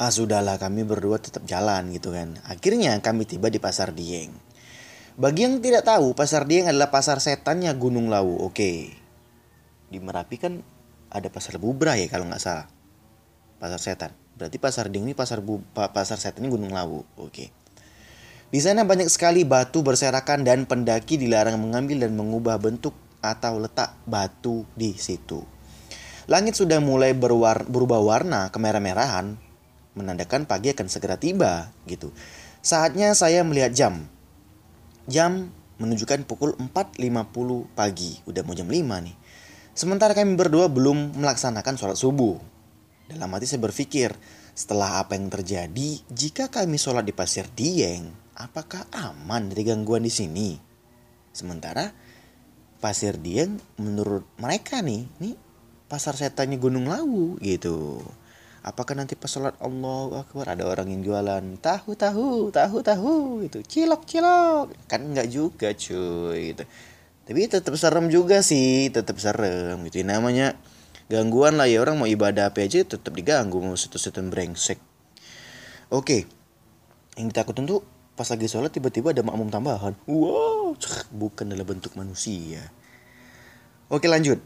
Ah 0.00 0.08
sudahlah 0.08 0.56
kami 0.56 0.88
berdua 0.88 1.20
tetap 1.20 1.44
jalan 1.44 1.92
gitu 1.92 2.16
kan. 2.16 2.40
Akhirnya 2.48 2.96
kami 3.04 3.28
tiba 3.28 3.52
di 3.52 3.60
Pasar 3.60 3.92
Dieng. 3.92 4.32
Bagi 5.12 5.44
yang 5.44 5.60
tidak 5.60 5.84
tahu, 5.84 6.16
Pasar 6.16 6.48
Dieng 6.48 6.72
adalah 6.72 6.88
pasar 6.88 7.20
setannya 7.20 7.68
Gunung 7.76 8.08
Lawu. 8.08 8.40
Oke. 8.48 8.96
Di 9.92 10.00
Merapi 10.00 10.40
kan 10.40 10.64
ada 11.12 11.28
pasar 11.28 11.60
Bubra 11.60 12.00
ya 12.00 12.08
kalau 12.08 12.24
nggak 12.24 12.40
salah. 12.40 12.66
Pasar 13.60 13.76
setan. 13.76 14.10
Berarti 14.40 14.56
Pasar 14.56 14.88
Dieng 14.88 15.04
ini 15.04 15.12
pasar 15.12 15.44
bu, 15.44 15.60
pasar 15.76 16.16
setannya 16.16 16.48
Gunung 16.48 16.72
Lawu. 16.72 17.04
Oke. 17.20 17.52
Di 18.52 18.60
sana 18.60 18.84
banyak 18.84 19.08
sekali 19.08 19.48
batu 19.48 19.80
berserakan 19.80 20.44
dan 20.44 20.68
pendaki 20.68 21.16
dilarang 21.16 21.56
mengambil 21.56 22.04
dan 22.04 22.12
mengubah 22.12 22.60
bentuk 22.60 22.92
atau 23.24 23.56
letak 23.56 23.96
batu 24.04 24.68
di 24.76 24.92
situ. 24.92 25.40
Langit 26.28 26.60
sudah 26.60 26.76
mulai 26.84 27.16
berwar 27.16 27.64
berubah 27.64 28.04
warna 28.04 28.52
kemerah-merahan, 28.52 29.40
menandakan 29.96 30.44
pagi 30.44 30.68
akan 30.68 30.84
segera 30.84 31.16
tiba 31.16 31.72
gitu. 31.88 32.12
Saatnya 32.60 33.16
saya 33.16 33.40
melihat 33.40 33.72
jam. 33.72 34.04
Jam 35.08 35.48
menunjukkan 35.80 36.28
pukul 36.28 36.52
4.50 36.60 37.72
pagi, 37.72 38.20
udah 38.28 38.44
mau 38.44 38.52
jam 38.52 38.68
5 38.68 38.76
nih. 38.76 39.16
Sementara 39.72 40.12
kami 40.12 40.36
berdua 40.36 40.68
belum 40.68 41.16
melaksanakan 41.16 41.80
sholat 41.80 41.96
subuh. 41.96 42.36
Dalam 43.08 43.32
hati 43.32 43.48
saya 43.48 43.64
berpikir, 43.64 44.12
setelah 44.52 45.00
apa 45.00 45.16
yang 45.16 45.32
terjadi, 45.32 46.04
jika 46.12 46.52
kami 46.52 46.76
sholat 46.76 47.08
di 47.08 47.16
pasir 47.16 47.48
Dieng, 47.56 48.21
apakah 48.42 48.90
aman 48.90 49.54
dari 49.54 49.62
gangguan 49.62 50.02
di 50.02 50.10
sini? 50.10 50.58
Sementara 51.30 51.94
Pasir 52.82 53.14
Dieng 53.14 53.62
menurut 53.78 54.26
mereka 54.42 54.82
nih, 54.82 55.06
nih 55.22 55.38
pasar 55.86 56.18
setannya 56.18 56.58
Gunung 56.58 56.90
Lawu 56.90 57.38
gitu. 57.38 58.02
Apakah 58.62 58.94
nanti 58.98 59.14
pas 59.18 59.30
sholat 59.30 59.54
Allah 59.58 60.22
Akbar 60.22 60.54
ada 60.54 60.66
orang 60.66 60.90
yang 60.90 61.02
jualan 61.02 61.42
tahu 61.58 61.98
tahu 61.98 62.54
tahu 62.54 62.76
tahu 62.82 63.14
itu 63.42 63.58
cilok 63.58 64.02
cilok 64.06 64.66
kan 64.86 65.02
nggak 65.02 65.30
juga 65.30 65.74
cuy 65.74 66.54
gitu. 66.54 66.62
Tapi 67.22 67.40
tetap 67.46 67.74
serem 67.78 68.10
juga 68.10 68.42
sih, 68.42 68.90
tetap 68.90 69.18
serem 69.22 69.82
gitu. 69.86 70.02
Namanya 70.02 70.58
gangguan 71.06 71.58
lah 71.58 71.70
ya 71.70 71.82
orang 71.82 71.98
mau 71.98 72.06
ibadah 72.10 72.50
apa 72.50 72.66
aja 72.66 72.82
tetap 72.82 73.14
diganggu 73.14 73.62
mau 73.62 73.78
situ-situ 73.78 74.18
brengsek. 74.26 74.78
Oke, 75.90 76.26
yang 77.18 77.30
ditakutin 77.30 77.66
tuh 77.66 77.82
pas 78.12 78.28
lagi 78.28 78.46
sholat 78.48 78.68
tiba-tiba 78.68 79.16
ada 79.16 79.24
makmum 79.24 79.48
tambahan. 79.48 79.96
Wow 80.04 80.76
bukan 81.12 81.52
dalam 81.52 81.66
bentuk 81.66 81.92
manusia. 81.94 82.72
Oke 83.92 84.08
lanjut. 84.08 84.40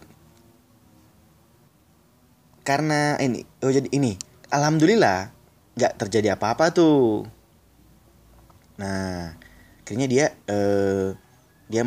Karena 2.66 3.14
ini 3.22 3.46
oh 3.62 3.70
jadi 3.70 3.86
ini 3.94 4.18
alhamdulillah 4.50 5.30
nggak 5.78 5.92
terjadi 6.02 6.34
apa-apa 6.34 6.74
tuh. 6.74 7.26
Nah 8.82 9.38
akhirnya 9.86 10.06
dia 10.10 10.26
eh, 10.50 11.14
dia 11.70 11.82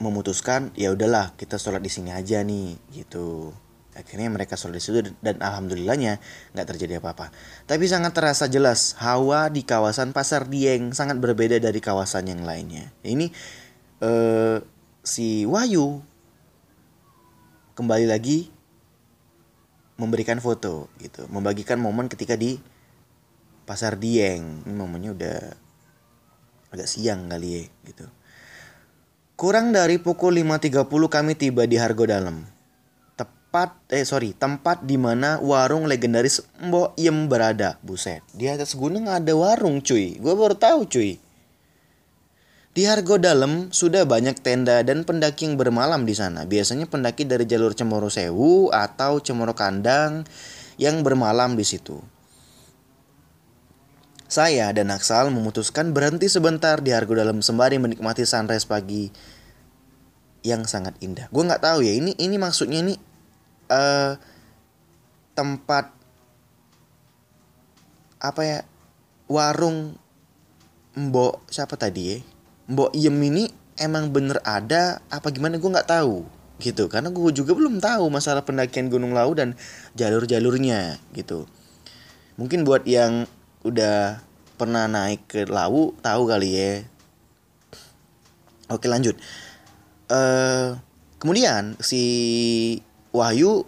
memutuskan 0.00 0.72
ya 0.76 0.96
udahlah 0.96 1.36
kita 1.36 1.60
sholat 1.60 1.84
di 1.84 1.92
sini 1.92 2.10
aja 2.12 2.40
nih 2.40 2.76
gitu 2.92 3.52
Akhirnya 3.94 4.26
mereka 4.26 4.58
sholat 4.58 4.78
di 4.78 4.82
situ 4.82 4.98
dan 5.22 5.38
alhamdulillahnya 5.38 6.18
nggak 6.50 6.66
terjadi 6.74 6.98
apa-apa. 6.98 7.30
Tapi 7.70 7.86
sangat 7.86 8.10
terasa 8.10 8.50
jelas 8.50 8.98
hawa 8.98 9.46
di 9.46 9.62
kawasan 9.62 10.10
Pasar 10.10 10.50
Dieng 10.50 10.90
sangat 10.90 11.22
berbeda 11.22 11.62
dari 11.62 11.78
kawasan 11.78 12.26
yang 12.26 12.42
lainnya. 12.42 12.90
Ini 13.06 13.30
eh, 14.02 14.58
si 15.06 15.46
Wahyu 15.46 16.02
kembali 17.78 18.10
lagi 18.10 18.50
memberikan 19.94 20.42
foto 20.42 20.90
gitu, 20.98 21.30
membagikan 21.30 21.78
momen 21.78 22.10
ketika 22.10 22.34
di 22.34 22.58
Pasar 23.62 23.94
Dieng. 23.94 24.66
Ini 24.66 24.74
momennya 24.74 25.10
udah 25.14 25.38
agak 26.74 26.90
siang 26.90 27.30
kali 27.30 27.62
ya 27.62 27.62
gitu. 27.86 28.06
Kurang 29.38 29.70
dari 29.70 30.02
pukul 30.02 30.42
5.30 30.42 30.86
kami 31.10 31.34
tiba 31.34 31.66
di 31.66 31.78
Hargo 31.78 32.06
Dalam 32.06 32.53
tempat 33.54 33.86
eh 33.94 34.02
sorry 34.02 34.34
tempat 34.34 34.82
di 34.82 34.98
mana 34.98 35.38
warung 35.38 35.86
legendaris 35.86 36.42
Mbok 36.58 36.98
Iem 36.98 37.30
berada. 37.30 37.78
Buset, 37.86 38.26
di 38.34 38.50
atas 38.50 38.74
gunung 38.74 39.06
ada 39.06 39.30
warung 39.30 39.78
cuy. 39.78 40.18
Gue 40.18 40.34
baru 40.34 40.58
tahu 40.58 40.90
cuy. 40.90 41.22
Di 42.74 42.82
Hargo 42.82 43.14
Dalam 43.14 43.70
sudah 43.70 44.10
banyak 44.10 44.42
tenda 44.42 44.82
dan 44.82 45.06
pendaki 45.06 45.46
yang 45.46 45.54
bermalam 45.54 46.02
di 46.02 46.18
sana. 46.18 46.42
Biasanya 46.50 46.90
pendaki 46.90 47.30
dari 47.30 47.46
jalur 47.46 47.78
Cemoro 47.78 48.10
Sewu 48.10 48.74
atau 48.74 49.22
Cemoro 49.22 49.54
Kandang 49.54 50.26
yang 50.74 51.06
bermalam 51.06 51.54
di 51.54 51.62
situ. 51.62 52.02
Saya 54.26 54.74
dan 54.74 54.90
Aksal 54.90 55.30
memutuskan 55.30 55.94
berhenti 55.94 56.26
sebentar 56.26 56.82
di 56.82 56.90
Hargo 56.90 57.14
Dalam 57.14 57.38
sembari 57.38 57.78
menikmati 57.78 58.26
sunrise 58.26 58.66
pagi 58.66 59.14
yang 60.42 60.66
sangat 60.66 60.98
indah. 60.98 61.30
Gue 61.30 61.46
nggak 61.46 61.62
tahu 61.62 61.86
ya 61.86 61.94
ini 61.94 62.18
ini 62.18 62.34
maksudnya 62.34 62.82
ini 62.82 63.13
uh, 63.74 64.10
tempat 65.34 65.90
apa 68.22 68.40
ya 68.46 68.60
warung 69.26 69.98
Mbok 70.94 71.50
siapa 71.50 71.74
tadi 71.74 72.02
ya? 72.06 72.18
Mbok 72.70 72.94
Iem 72.94 73.18
ini 73.18 73.44
emang 73.82 74.14
bener 74.14 74.38
ada 74.46 75.02
apa 75.10 75.34
gimana? 75.34 75.58
Gue 75.58 75.74
nggak 75.74 75.90
tahu 75.90 76.22
gitu. 76.62 76.86
Karena 76.86 77.10
gue 77.10 77.30
juga 77.34 77.52
belum 77.58 77.82
tahu 77.82 78.14
masalah 78.14 78.46
pendakian 78.46 78.86
Gunung 78.86 79.10
Lau 79.10 79.34
dan 79.34 79.58
jalur-jalurnya 79.98 81.02
gitu. 81.18 81.50
Mungkin 82.38 82.62
buat 82.62 82.86
yang 82.86 83.26
udah 83.66 84.22
pernah 84.54 84.86
naik 84.86 85.26
ke 85.26 85.50
Lau 85.50 85.98
tahu 85.98 86.22
kali 86.30 86.50
ya. 86.54 86.72
Oke 88.70 88.86
lanjut. 88.86 89.18
Uh, 90.06 90.78
kemudian 91.18 91.74
si 91.82 92.04
Wahyu 93.14 93.62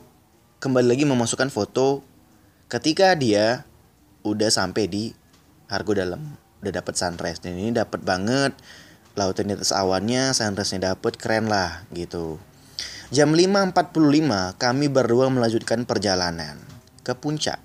kembali 0.59 0.91
lagi 0.91 1.07
memasukkan 1.07 1.55
foto 1.55 2.03
ketika 2.67 3.15
dia 3.15 3.63
udah 4.27 4.51
sampai 4.51 4.91
di 4.91 5.15
Hargo 5.71 5.95
dalam. 5.95 6.35
Udah 6.59 6.83
dapat 6.83 6.99
sunrise 6.99 7.39
dan 7.39 7.55
ini 7.55 7.71
dapat 7.71 8.03
banget. 8.03 8.59
Lautan 9.15 9.47
di 9.47 9.55
atas 9.55 9.71
awannya 9.71 10.35
sunrise-nya 10.35 10.91
dapat 10.91 11.15
keren 11.15 11.47
lah 11.47 11.87
gitu. 11.95 12.43
Jam 13.15 13.39
5.45 13.39 14.59
kami 14.59 14.87
berdua 14.91 15.31
melanjutkan 15.31 15.87
perjalanan 15.87 16.59
ke 17.07 17.15
puncak. 17.15 17.63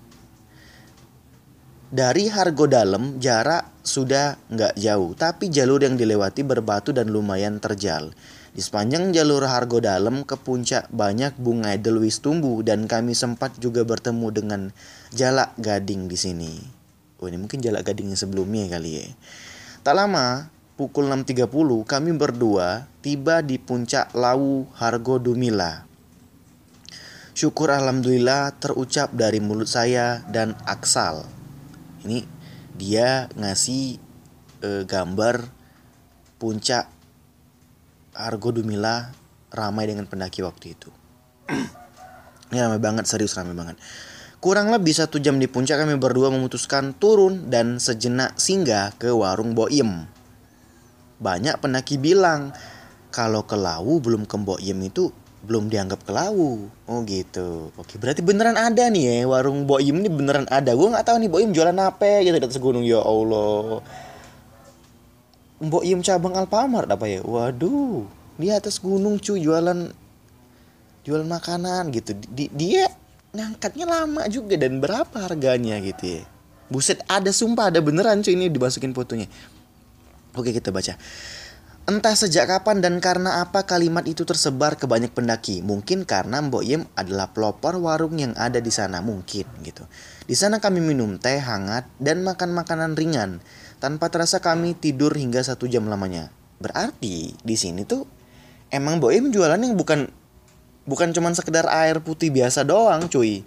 Dari 1.90 2.30
Hargo 2.30 2.70
Dalam 2.70 3.18
jarak 3.18 3.82
sudah 3.82 4.38
nggak 4.54 4.78
jauh 4.78 5.18
tapi 5.18 5.50
jalur 5.50 5.82
yang 5.82 5.98
dilewati 5.98 6.46
berbatu 6.46 6.94
dan 6.94 7.10
lumayan 7.10 7.58
terjal 7.58 8.14
di 8.52 8.60
sepanjang 8.60 9.16
jalur 9.16 9.48
Hargo 9.48 9.80
Dalam 9.80 10.28
ke 10.28 10.36
puncak 10.36 10.92
banyak 10.92 11.32
bunga 11.40 11.72
edelweiss 11.72 12.20
tumbuh 12.20 12.60
dan 12.60 12.84
kami 12.84 13.16
sempat 13.16 13.56
juga 13.56 13.80
bertemu 13.88 14.28
dengan 14.28 14.60
jalak 15.16 15.56
gading 15.56 16.04
di 16.04 16.16
sini. 16.20 16.52
Oh 17.16 17.32
ini 17.32 17.40
mungkin 17.40 17.64
jalak 17.64 17.88
gading 17.88 18.12
yang 18.12 18.20
sebelumnya 18.20 18.68
kali 18.68 19.00
ya. 19.00 19.06
Tak 19.80 19.96
lama, 19.96 20.52
pukul 20.76 21.08
6.30 21.08 21.48
kami 21.88 22.10
berdua 22.12 22.84
tiba 23.00 23.40
di 23.40 23.56
puncak 23.56 24.12
Lawu 24.12 24.68
Hargo 24.76 25.16
Dumila. 25.16 25.88
Syukur 27.32 27.72
alhamdulillah 27.72 28.52
terucap 28.60 29.16
dari 29.16 29.40
mulut 29.40 29.64
saya 29.64 30.20
dan 30.28 30.52
Aksal. 30.68 31.24
Ini 32.04 32.28
dia 32.76 33.32
ngasih 33.32 33.96
uh, 34.60 34.84
gambar 34.84 35.48
puncak 36.36 36.92
Argo 38.12 38.52
Dumila 38.52 39.08
ramai 39.48 39.88
dengan 39.88 40.04
pendaki 40.04 40.44
waktu 40.44 40.76
itu. 40.76 40.92
Ini 42.52 42.60
ramai 42.60 42.76
banget, 42.76 43.08
serius 43.08 43.32
ramai 43.32 43.56
banget. 43.56 43.80
Kurang 44.42 44.68
lebih 44.68 44.92
satu 44.92 45.16
jam 45.16 45.40
di 45.40 45.48
puncak 45.48 45.80
kami 45.80 45.96
berdua 45.96 46.28
memutuskan 46.28 46.92
turun 46.98 47.48
dan 47.48 47.80
sejenak 47.80 48.36
singgah 48.36 48.92
ke 49.00 49.08
warung 49.08 49.56
Boim. 49.56 50.04
Banyak 51.22 51.62
pendaki 51.62 51.96
bilang 51.96 52.52
kalau 53.14 53.46
ke 53.46 53.54
Lawu 53.56 54.02
belum 54.02 54.28
ke 54.28 54.36
Boim 54.36 54.78
itu 54.82 55.14
belum 55.46 55.72
dianggap 55.72 56.04
ke 56.04 56.12
Lawu. 56.12 56.68
Oh 56.90 57.00
gitu. 57.08 57.72
Oke, 57.78 57.96
berarti 57.96 58.20
beneran 58.20 58.58
ada 58.58 58.90
nih 58.92 59.22
ya 59.22 59.30
warung 59.30 59.64
Boim 59.64 60.04
ini 60.04 60.10
beneran 60.10 60.44
ada. 60.52 60.74
Gue 60.74 60.90
nggak 60.90 61.06
tahu 61.06 61.16
nih 61.22 61.30
Boim 61.30 61.54
jualan 61.54 61.78
apa 61.78 62.20
gitu 62.20 62.36
di 62.36 62.44
atas 62.44 62.60
gunung 62.60 62.84
ya 62.84 63.00
Allah. 63.00 63.80
Mbok 65.62 65.86
Iem 65.86 66.02
cabang 66.02 66.34
Alfamart 66.34 66.90
apa 66.90 67.06
ya? 67.06 67.22
Waduh, 67.22 68.02
di 68.34 68.50
atas 68.50 68.82
gunung 68.82 69.22
cuy 69.22 69.46
jualan 69.46 69.94
jualan 71.06 71.28
makanan 71.30 71.94
gitu. 71.94 72.18
Di, 72.18 72.50
dia 72.50 72.90
ngangkatnya 73.30 73.86
lama 73.86 74.26
juga 74.26 74.58
dan 74.58 74.82
berapa 74.82 75.14
harganya 75.22 75.78
gitu 75.78 76.18
ya. 76.18 76.22
Buset 76.66 76.98
ada 77.06 77.30
sumpah 77.30 77.70
ada 77.70 77.78
beneran 77.78 78.26
cuy 78.26 78.34
ini 78.34 78.50
dimasukin 78.50 78.90
fotonya. 78.90 79.30
Oke 80.34 80.50
kita 80.50 80.74
baca. 80.74 80.98
Entah 81.82 82.14
sejak 82.14 82.46
kapan 82.46 82.78
dan 82.78 83.02
karena 83.02 83.42
apa 83.42 83.66
kalimat 83.66 84.06
itu 84.06 84.22
tersebar 84.22 84.78
ke 84.78 84.86
banyak 84.86 85.10
pendaki. 85.10 85.66
Mungkin 85.66 86.06
karena 86.06 86.38
Mbok 86.38 86.62
Yem 86.62 86.82
adalah 86.94 87.34
pelopor 87.34 87.74
warung 87.82 88.22
yang 88.22 88.38
ada 88.38 88.62
di 88.62 88.70
sana, 88.70 89.02
mungkin 89.02 89.46
gitu. 89.66 89.82
Di 90.22 90.38
sana 90.38 90.62
kami 90.62 90.78
minum 90.78 91.18
teh 91.18 91.42
hangat 91.42 91.90
dan 91.98 92.22
makan 92.22 92.54
makanan 92.54 92.94
ringan. 92.94 93.42
Tanpa 93.82 94.06
terasa 94.14 94.38
kami 94.38 94.78
tidur 94.78 95.10
hingga 95.10 95.42
satu 95.42 95.66
jam 95.66 95.90
lamanya. 95.90 96.30
Berarti 96.62 97.34
di 97.34 97.56
sini 97.58 97.82
tuh 97.82 98.06
emang 98.70 99.02
Mbok 99.02 99.10
Yem 99.10 99.34
jualannya 99.34 99.74
bukan 99.74 100.06
bukan 100.86 101.10
cuman 101.10 101.34
sekedar 101.34 101.66
air 101.66 101.98
putih 101.98 102.30
biasa 102.30 102.62
doang, 102.62 103.10
cuy. 103.10 103.42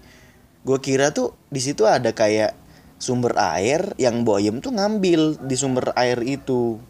Gue 0.67 0.77
kira 0.83 1.15
tuh 1.15 1.31
di 1.47 1.63
situ 1.63 1.87
ada 1.87 2.11
kayak 2.11 2.51
sumber 2.99 3.39
air 3.39 3.95
yang 3.95 4.27
Yem 4.27 4.59
tuh 4.59 4.75
ngambil 4.75 5.39
di 5.39 5.55
sumber 5.55 5.95
air 5.95 6.19
itu 6.27 6.83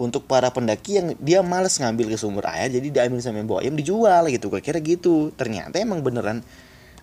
untuk 0.00 0.24
para 0.24 0.48
pendaki 0.48 0.96
yang 0.96 1.12
dia 1.20 1.44
males 1.44 1.76
ngambil 1.76 2.08
ke 2.08 2.16
sumber 2.16 2.48
air 2.48 2.72
jadi 2.72 2.88
diambil 2.88 3.20
sama 3.20 3.44
Ayam 3.60 3.76
dijual 3.76 4.32
gitu 4.32 4.48
gue 4.48 4.64
kira 4.64 4.80
gitu 4.80 5.28
ternyata 5.36 5.76
emang 5.76 6.00
beneran 6.00 6.40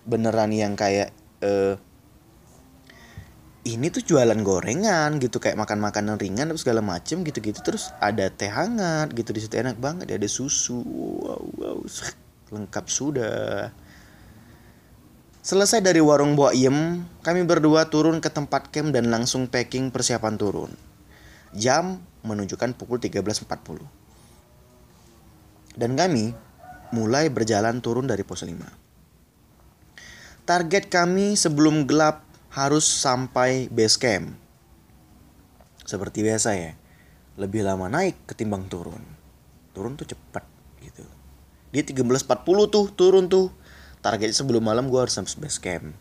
beneran 0.02 0.50
yang 0.50 0.74
kayak 0.74 1.14
uh, 1.46 1.78
ini 3.66 3.90
tuh 3.90 4.04
jualan 4.06 4.38
gorengan 4.46 5.18
gitu 5.18 5.42
kayak 5.42 5.58
makan 5.58 5.82
makanan 5.82 6.14
ringan 6.20 6.46
terus 6.52 6.62
segala 6.62 6.84
macem 6.84 7.26
gitu 7.26 7.42
gitu 7.42 7.58
terus 7.64 7.90
ada 7.98 8.30
teh 8.30 8.46
hangat 8.46 9.10
gitu 9.16 9.34
di 9.34 9.40
situ 9.42 9.58
enak 9.58 9.80
banget 9.82 10.14
ada 10.14 10.28
susu 10.30 10.78
wow 10.84 11.42
wow 11.58 11.80
lengkap 12.54 12.84
sudah 12.86 13.70
Selesai 15.48 15.80
dari 15.80 15.96
warung 15.96 16.36
Mbok 16.36 16.52
Yem, 16.52 17.08
kami 17.24 17.40
berdua 17.48 17.88
turun 17.88 18.20
ke 18.20 18.28
tempat 18.28 18.68
camp 18.68 18.92
dan 18.92 19.08
langsung 19.08 19.48
packing 19.48 19.88
persiapan 19.88 20.36
turun. 20.36 20.68
Jam 21.56 22.04
menunjukkan 22.20 22.76
pukul 22.76 23.00
13.40. 23.00 23.48
Dan 25.72 25.96
kami 25.96 26.36
mulai 26.92 27.32
berjalan 27.32 27.80
turun 27.80 28.04
dari 28.04 28.28
pos 28.28 28.44
5. 28.44 28.60
Target 30.44 30.84
kami 30.92 31.32
sebelum 31.32 31.88
gelap 31.88 32.27
harus 32.52 32.84
sampai 32.84 33.68
base 33.68 33.96
camp. 34.00 34.32
Seperti 35.84 36.20
biasa 36.20 36.52
ya, 36.56 36.72
lebih 37.40 37.64
lama 37.64 37.88
naik 37.88 38.28
ketimbang 38.28 38.68
turun. 38.68 39.00
Turun 39.72 39.96
tuh 39.96 40.08
cepat 40.08 40.44
gitu. 40.84 41.04
Dia 41.72 41.84
13.40 41.84 42.24
tuh 42.68 42.86
turun 42.92 43.28
tuh. 43.28 43.52
Target 43.98 44.30
sebelum 44.30 44.62
malam 44.62 44.88
gue 44.88 45.00
harus 45.00 45.16
sampai 45.16 45.48
base 45.48 45.60
camp. 45.60 45.96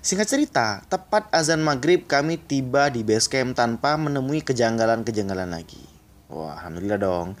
Singkat 0.00 0.28
cerita, 0.28 0.66
tepat 0.88 1.28
azan 1.28 1.60
maghrib 1.60 2.08
kami 2.08 2.40
tiba 2.40 2.88
di 2.88 3.04
base 3.04 3.28
camp 3.28 3.52
tanpa 3.52 4.00
menemui 4.00 4.40
kejanggalan-kejanggalan 4.40 5.52
lagi. 5.52 5.84
Wah, 6.32 6.56
alhamdulillah 6.56 6.96
dong. 6.96 7.36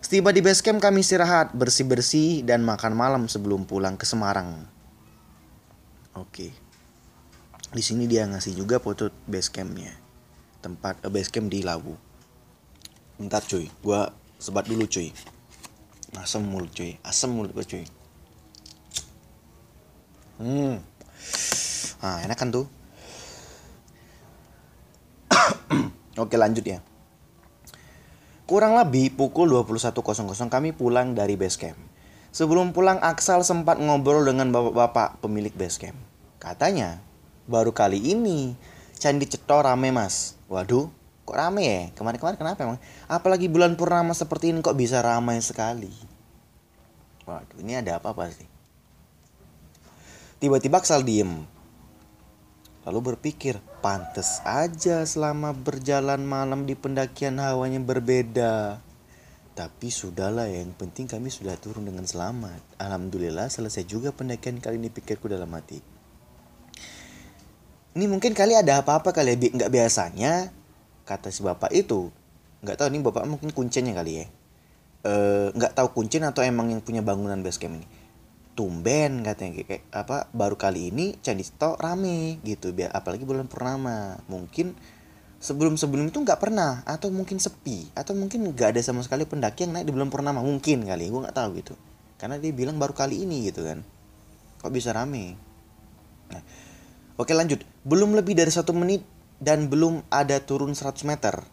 Setiba 0.00 0.32
di 0.32 0.40
base 0.40 0.64
camp 0.64 0.80
kami 0.80 1.04
istirahat, 1.04 1.52
bersih-bersih 1.52 2.46
dan 2.48 2.64
makan 2.64 2.96
malam 2.96 3.22
sebelum 3.28 3.68
pulang 3.68 4.00
ke 4.00 4.08
Semarang. 4.08 4.64
Oke. 6.16 6.67
Di 7.68 7.84
sini 7.84 8.08
dia 8.08 8.24
ngasih 8.24 8.56
juga 8.56 8.80
foto 8.80 9.12
base 9.28 9.52
campnya. 9.52 9.92
Tempat 10.64 11.04
uh, 11.04 11.12
base 11.12 11.28
camp 11.28 11.52
di 11.52 11.60
Lawu. 11.60 11.92
Bentar 13.20 13.44
cuy, 13.44 13.68
gua 13.84 14.08
sebat 14.40 14.64
dulu 14.64 14.88
cuy. 14.88 15.12
Asam 16.16 16.48
mulut 16.48 16.72
cuy, 16.72 16.96
asam 17.04 17.36
mulut 17.36 17.52
gua 17.52 17.66
cuy. 17.68 17.84
Hmm. 20.40 20.80
Nah, 21.98 22.18
enak 22.24 22.38
kan 22.38 22.48
tuh? 22.48 22.66
Oke, 26.22 26.38
lanjut 26.38 26.64
ya. 26.64 26.80
Kurang 28.48 28.80
lebih 28.80 29.12
pukul 29.12 29.52
21.00 29.52 30.48
kami 30.48 30.72
pulang 30.72 31.12
dari 31.12 31.36
base 31.36 31.60
camp. 31.60 31.76
Sebelum 32.32 32.72
pulang 32.72 32.96
Aksal 33.02 33.44
sempat 33.44 33.76
ngobrol 33.76 34.24
dengan 34.24 34.48
bapak-bapak 34.48 35.20
pemilik 35.20 35.52
base 35.52 35.76
camp. 35.76 35.98
Katanya, 36.40 37.02
baru 37.48 37.72
kali 37.72 38.12
ini 38.12 38.52
Candi 39.00 39.24
Ceto 39.24 39.58
rame 39.64 39.88
mas. 39.88 40.36
Waduh, 40.52 40.92
kok 41.24 41.36
rame 41.38 41.62
ya? 41.64 41.82
Kemarin-kemarin 41.96 42.38
kenapa 42.38 42.60
emang? 42.66 42.80
Apalagi 43.08 43.48
bulan 43.48 43.74
purnama 43.74 44.12
seperti 44.12 44.52
ini 44.52 44.60
kok 44.60 44.76
bisa 44.76 45.00
ramai 45.00 45.40
sekali. 45.40 45.90
Waduh, 47.24 47.58
ini 47.64 47.80
ada 47.80 47.96
apa-apa 47.96 48.28
sih? 48.30 48.48
Tiba-tiba 50.38 50.78
Aksal 50.78 51.02
diem 51.02 51.42
Lalu 52.88 53.12
berpikir, 53.12 53.60
pantas 53.84 54.40
aja 54.48 55.04
selama 55.04 55.52
berjalan 55.52 56.24
malam 56.24 56.64
di 56.64 56.72
pendakian 56.72 57.36
hawanya 57.36 57.84
berbeda. 57.84 58.80
Tapi 59.52 59.92
sudahlah 59.92 60.48
yang 60.48 60.72
penting 60.72 61.04
kami 61.04 61.28
sudah 61.28 61.58
turun 61.60 61.84
dengan 61.84 62.08
selamat. 62.08 62.64
Alhamdulillah 62.80 63.52
selesai 63.52 63.84
juga 63.84 64.14
pendakian 64.14 64.62
kali 64.62 64.80
ini 64.80 64.88
pikirku 64.88 65.28
dalam 65.28 65.52
hati. 65.52 65.97
Ini 67.98 68.06
mungkin 68.06 68.30
kali 68.30 68.54
ada 68.54 68.78
apa-apa 68.78 69.10
kali 69.10 69.34
ya, 69.34 69.50
nggak 69.58 69.74
biasanya 69.74 70.54
kata 71.02 71.34
si 71.34 71.42
bapak 71.42 71.74
itu. 71.74 72.14
Nggak 72.62 72.78
tahu 72.78 72.94
nih 72.94 73.02
bapak 73.02 73.26
mungkin 73.26 73.50
kuncinya 73.50 73.90
kali 73.90 74.22
ya. 74.22 74.26
E, 75.02 75.12
nggak 75.50 75.74
tahu 75.74 75.98
kuncin 75.98 76.22
atau 76.22 76.46
emang 76.46 76.70
yang 76.70 76.78
punya 76.78 77.02
bangunan 77.02 77.42
base 77.42 77.58
camp 77.58 77.74
ini? 77.74 77.90
Tumben 78.54 79.26
katanya 79.26 79.66
kayak, 79.66 79.82
apa 79.90 80.30
baru 80.30 80.54
kali 80.54 80.94
ini 80.94 81.18
Candi 81.18 81.42
Sto 81.42 81.74
rame 81.74 82.38
gitu 82.46 82.70
biar 82.70 82.94
apalagi 82.94 83.26
bulan 83.26 83.50
purnama. 83.50 84.22
Mungkin 84.30 84.78
sebelum 85.42 85.74
sebelum 85.74 86.14
itu 86.14 86.22
nggak 86.22 86.38
pernah 86.38 86.86
atau 86.86 87.10
mungkin 87.10 87.42
sepi 87.42 87.90
atau 87.98 88.14
mungkin 88.14 88.46
nggak 88.46 88.78
ada 88.78 88.80
sama 88.86 89.02
sekali 89.02 89.26
pendaki 89.26 89.66
yang 89.66 89.74
naik 89.74 89.90
di 89.90 89.94
bulan 89.98 90.06
purnama. 90.06 90.38
Mungkin 90.38 90.86
kali 90.86 91.10
gue 91.10 91.20
nggak 91.26 91.34
tahu 91.34 91.50
gitu. 91.58 91.74
Karena 92.14 92.38
dia 92.38 92.54
bilang 92.54 92.78
baru 92.78 92.94
kali 92.94 93.26
ini 93.26 93.50
gitu 93.50 93.66
kan. 93.66 93.82
Kok 94.62 94.70
bisa 94.70 94.94
rame? 94.94 95.34
Nah 96.30 96.67
oke 97.18 97.32
lanjut 97.34 97.60
belum 97.84 98.16
lebih 98.16 98.38
dari 98.38 98.48
satu 98.48 98.72
menit 98.72 99.04
dan 99.42 99.66
belum 99.66 100.06
ada 100.08 100.40
turun 100.40 100.72
100 100.72 101.02
meter 101.04 101.44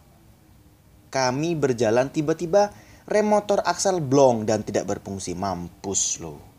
kami 1.12 1.58
berjalan 1.58 2.08
tiba-tiba 2.08 2.70
rem 3.10 3.26
motor 3.26 3.60
aksel 3.66 4.00
blong 4.00 4.46
dan 4.46 4.64
tidak 4.64 4.86
berfungsi 4.86 5.36
mampus 5.36 6.22
loh 6.22 6.56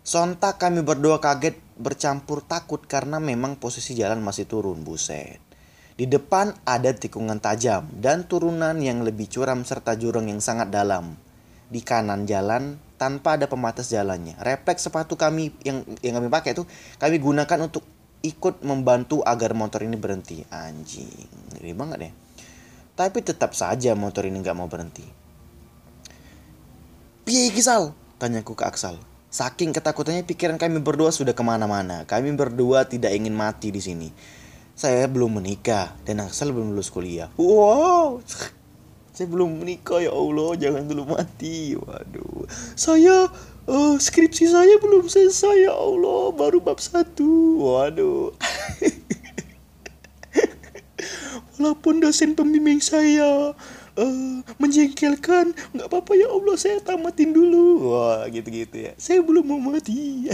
Sontak 0.00 0.56
kami 0.56 0.80
berdua 0.80 1.20
kaget 1.20 1.60
bercampur 1.76 2.40
takut 2.40 2.80
karena 2.82 3.20
memang 3.20 3.60
posisi 3.60 3.92
jalan 3.92 4.24
masih 4.24 4.48
turun, 4.48 4.80
buset. 4.80 5.38
Di 5.92 6.08
depan 6.08 6.56
ada 6.64 6.90
tikungan 6.96 7.36
tajam 7.38 7.84
dan 8.00 8.24
turunan 8.24 8.80
yang 8.80 9.04
lebih 9.04 9.28
curam 9.28 9.60
serta 9.62 10.00
jurang 10.00 10.32
yang 10.32 10.40
sangat 10.40 10.72
dalam. 10.72 11.20
Di 11.68 11.84
kanan 11.84 12.24
jalan 12.24 12.80
tanpa 13.00 13.40
ada 13.40 13.48
pembatas 13.48 13.88
jalannya. 13.88 14.36
Refleks 14.36 14.84
sepatu 14.84 15.16
kami 15.16 15.56
yang 15.64 15.80
yang 16.04 16.20
kami 16.20 16.28
pakai 16.28 16.52
itu 16.52 16.68
kami 17.00 17.16
gunakan 17.16 17.64
untuk 17.64 17.80
ikut 18.20 18.60
membantu 18.60 19.24
agar 19.24 19.56
motor 19.56 19.80
ini 19.80 19.96
berhenti. 19.96 20.44
Anjing, 20.52 21.08
ngeri 21.56 21.72
banget 21.72 21.98
ya. 22.04 22.12
Tapi 23.00 23.24
tetap 23.24 23.56
saja 23.56 23.96
motor 23.96 24.28
ini 24.28 24.44
nggak 24.44 24.52
mau 24.52 24.68
berhenti. 24.68 25.08
Piye 27.24 27.48
Gisal? 27.56 27.96
Tanyaku 28.20 28.52
ke 28.52 28.68
Aksal. 28.68 29.00
Saking 29.32 29.72
ketakutannya 29.72 30.28
pikiran 30.28 30.60
kami 30.60 30.84
berdua 30.84 31.08
sudah 31.08 31.32
ke 31.32 31.40
mana-mana. 31.40 32.04
Kami 32.04 32.36
berdua 32.36 32.84
tidak 32.84 33.16
ingin 33.16 33.32
mati 33.32 33.72
di 33.72 33.80
sini. 33.80 34.12
Saya 34.76 35.08
belum 35.08 35.40
menikah 35.40 35.96
dan 36.04 36.20
asal 36.20 36.52
belum 36.52 36.76
lulus 36.76 36.92
kuliah. 36.92 37.32
Wow, 37.40 38.20
saya 39.20 39.36
belum 39.36 39.60
menikah 39.60 40.00
ya 40.00 40.16
Allah, 40.16 40.56
jangan 40.56 40.88
dulu 40.88 41.12
mati. 41.12 41.76
Waduh, 41.76 42.48
saya 42.72 43.28
uh, 43.68 44.00
skripsi 44.00 44.48
saya 44.48 44.80
belum 44.80 45.12
selesai 45.12 45.68
ya 45.68 45.76
Allah, 45.76 46.32
baru 46.32 46.64
bab 46.64 46.80
satu. 46.80 47.60
Waduh. 47.60 48.32
Walaupun 51.60 52.00
dosen 52.00 52.32
pembimbing 52.32 52.80
saya 52.80 53.52
uh, 54.00 54.36
menjengkelkan 54.56 55.52
nggak 55.76 55.86
apa-apa 55.92 56.16
ya 56.16 56.32
Allah. 56.32 56.56
Saya 56.56 56.80
tamatin 56.80 57.36
dulu. 57.36 57.92
Wah 57.92 58.24
gitu-gitu 58.24 58.88
ya. 58.88 58.96
Saya 58.96 59.20
belum 59.20 59.44
mau 59.44 59.60
mati. 59.60 60.32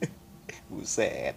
Buset. 0.72 1.36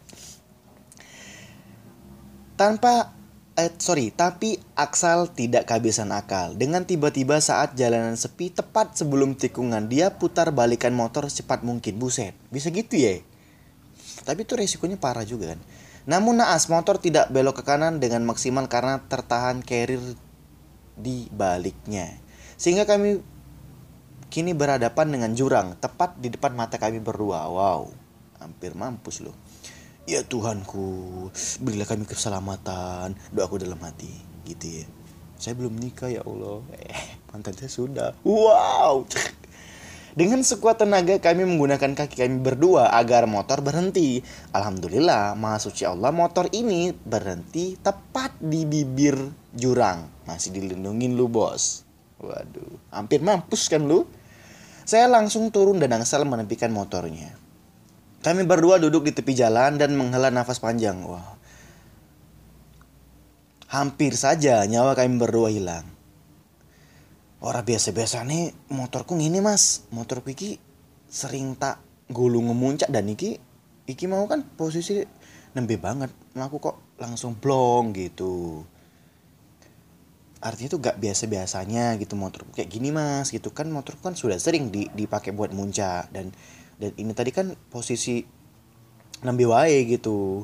Tanpa 2.56 3.15
eh, 3.56 3.72
sorry 3.80 4.12
tapi 4.12 4.60
Aksal 4.76 5.32
tidak 5.32 5.68
kehabisan 5.72 6.12
akal 6.12 6.56
dengan 6.56 6.84
tiba-tiba 6.84 7.40
saat 7.40 7.76
jalanan 7.80 8.20
sepi 8.20 8.52
tepat 8.52 8.96
sebelum 9.00 9.36
tikungan 9.36 9.88
dia 9.88 10.14
putar 10.16 10.52
balikan 10.52 10.92
motor 10.92 11.28
secepat 11.28 11.64
mungkin 11.64 11.98
buset 11.98 12.36
bisa 12.52 12.70
gitu 12.70 12.96
ya 12.96 13.20
tapi 14.28 14.48
itu 14.48 14.54
resikonya 14.56 15.00
parah 15.00 15.24
juga 15.24 15.56
kan 15.56 15.62
namun 16.06 16.38
naas 16.38 16.70
motor 16.70 17.02
tidak 17.02 17.34
belok 17.34 17.62
ke 17.62 17.64
kanan 17.66 17.98
dengan 17.98 18.22
maksimal 18.30 18.70
karena 18.70 19.02
tertahan 19.10 19.66
carrier 19.66 20.14
di 20.94 21.28
baliknya. 21.34 22.22
Sehingga 22.56 22.86
kami 22.86 23.20
kini 24.30 24.54
berhadapan 24.54 25.08
dengan 25.12 25.32
jurang 25.34 25.74
tepat 25.82 26.18
di 26.22 26.30
depan 26.30 26.54
mata 26.54 26.78
kami 26.78 27.02
berdua. 27.02 27.50
Wow, 27.50 27.90
hampir 28.38 28.78
mampus 28.78 29.26
loh. 29.26 29.34
Ya 30.06 30.22
Tuhanku, 30.22 31.30
berilah 31.66 31.90
kami 31.90 32.06
keselamatan. 32.06 33.18
Doaku 33.34 33.58
dalam 33.58 33.82
hati, 33.82 34.14
gitu 34.46 34.82
ya. 34.82 34.86
Saya 35.42 35.58
belum 35.58 35.76
nikah 35.82 36.14
ya 36.14 36.22
Allah. 36.22 36.62
Eh. 36.78 37.18
mantan 37.36 37.52
saya 37.52 37.68
sudah 37.68 38.10
wow 38.24 39.04
dengan 40.16 40.40
sekuat 40.40 40.80
tenaga 40.80 41.20
kami 41.20 41.44
menggunakan 41.44 41.92
kaki 41.92 42.24
kami 42.24 42.40
berdua 42.40 42.88
agar 42.96 43.28
motor 43.28 43.60
berhenti. 43.60 44.24
Alhamdulillah, 44.56 45.36
maha 45.36 45.60
suci 45.60 45.84
Allah 45.84 46.16
motor 46.16 46.48
ini 46.56 46.96
berhenti 46.96 47.76
tepat 47.76 48.32
di 48.40 48.64
bibir 48.64 49.20
jurang. 49.52 50.08
Masih 50.24 50.56
dilindungin 50.56 51.20
lu 51.20 51.28
bos. 51.28 51.84
Waduh, 52.24 52.80
hampir 52.96 53.20
mampus 53.20 53.68
kan 53.68 53.84
lu? 53.84 54.08
Saya 54.88 55.12
langsung 55.12 55.52
turun 55.52 55.84
dan 55.84 55.92
Angsal 55.92 56.24
menepikan 56.24 56.72
motornya. 56.72 57.36
Kami 58.26 58.42
berdua 58.42 58.82
duduk 58.82 59.06
di 59.06 59.14
tepi 59.14 59.38
jalan 59.38 59.78
dan 59.78 59.94
menghela 59.94 60.34
nafas 60.34 60.58
panjang. 60.58 60.98
Wah, 61.06 61.38
hampir 63.70 64.18
saja 64.18 64.66
nyawa 64.66 64.98
kami 64.98 65.22
berdua 65.22 65.54
hilang. 65.54 65.86
Orang 67.46 67.62
biasa-biasa 67.62 68.26
nih 68.26 68.50
motorku 68.74 69.14
ini 69.14 69.38
mas. 69.46 69.86
Motor 69.94 70.26
iki 70.26 70.58
sering 71.06 71.54
tak 71.54 71.78
gulung 72.10 72.50
ngemuncak 72.50 72.90
dan 72.90 73.06
iki 73.06 73.38
Iki 73.86 74.10
mau 74.10 74.26
kan 74.26 74.42
posisi 74.58 75.06
nembe 75.54 75.78
banget. 75.78 76.10
Aku 76.34 76.58
kok 76.58 76.98
langsung 76.98 77.38
blong 77.38 77.94
gitu. 77.94 78.66
Artinya 80.42 80.70
tuh 80.74 80.82
gak 80.82 80.98
biasa-biasanya 81.02 81.98
gitu 82.02 82.14
motor 82.14 82.46
kayak 82.54 82.70
gini 82.70 82.94
mas 82.94 83.34
gitu 83.34 83.50
kan 83.50 83.66
motor 83.66 83.98
kan 83.98 84.14
sudah 84.14 84.38
sering 84.38 84.70
dipakai 84.70 85.34
buat 85.34 85.50
muncak 85.50 86.14
dan 86.14 86.30
dan 86.82 86.92
ini 87.00 87.12
tadi 87.16 87.32
kan 87.32 87.56
posisi 87.72 88.24
nembe 89.24 89.46
wae 89.48 89.88
gitu. 89.88 90.44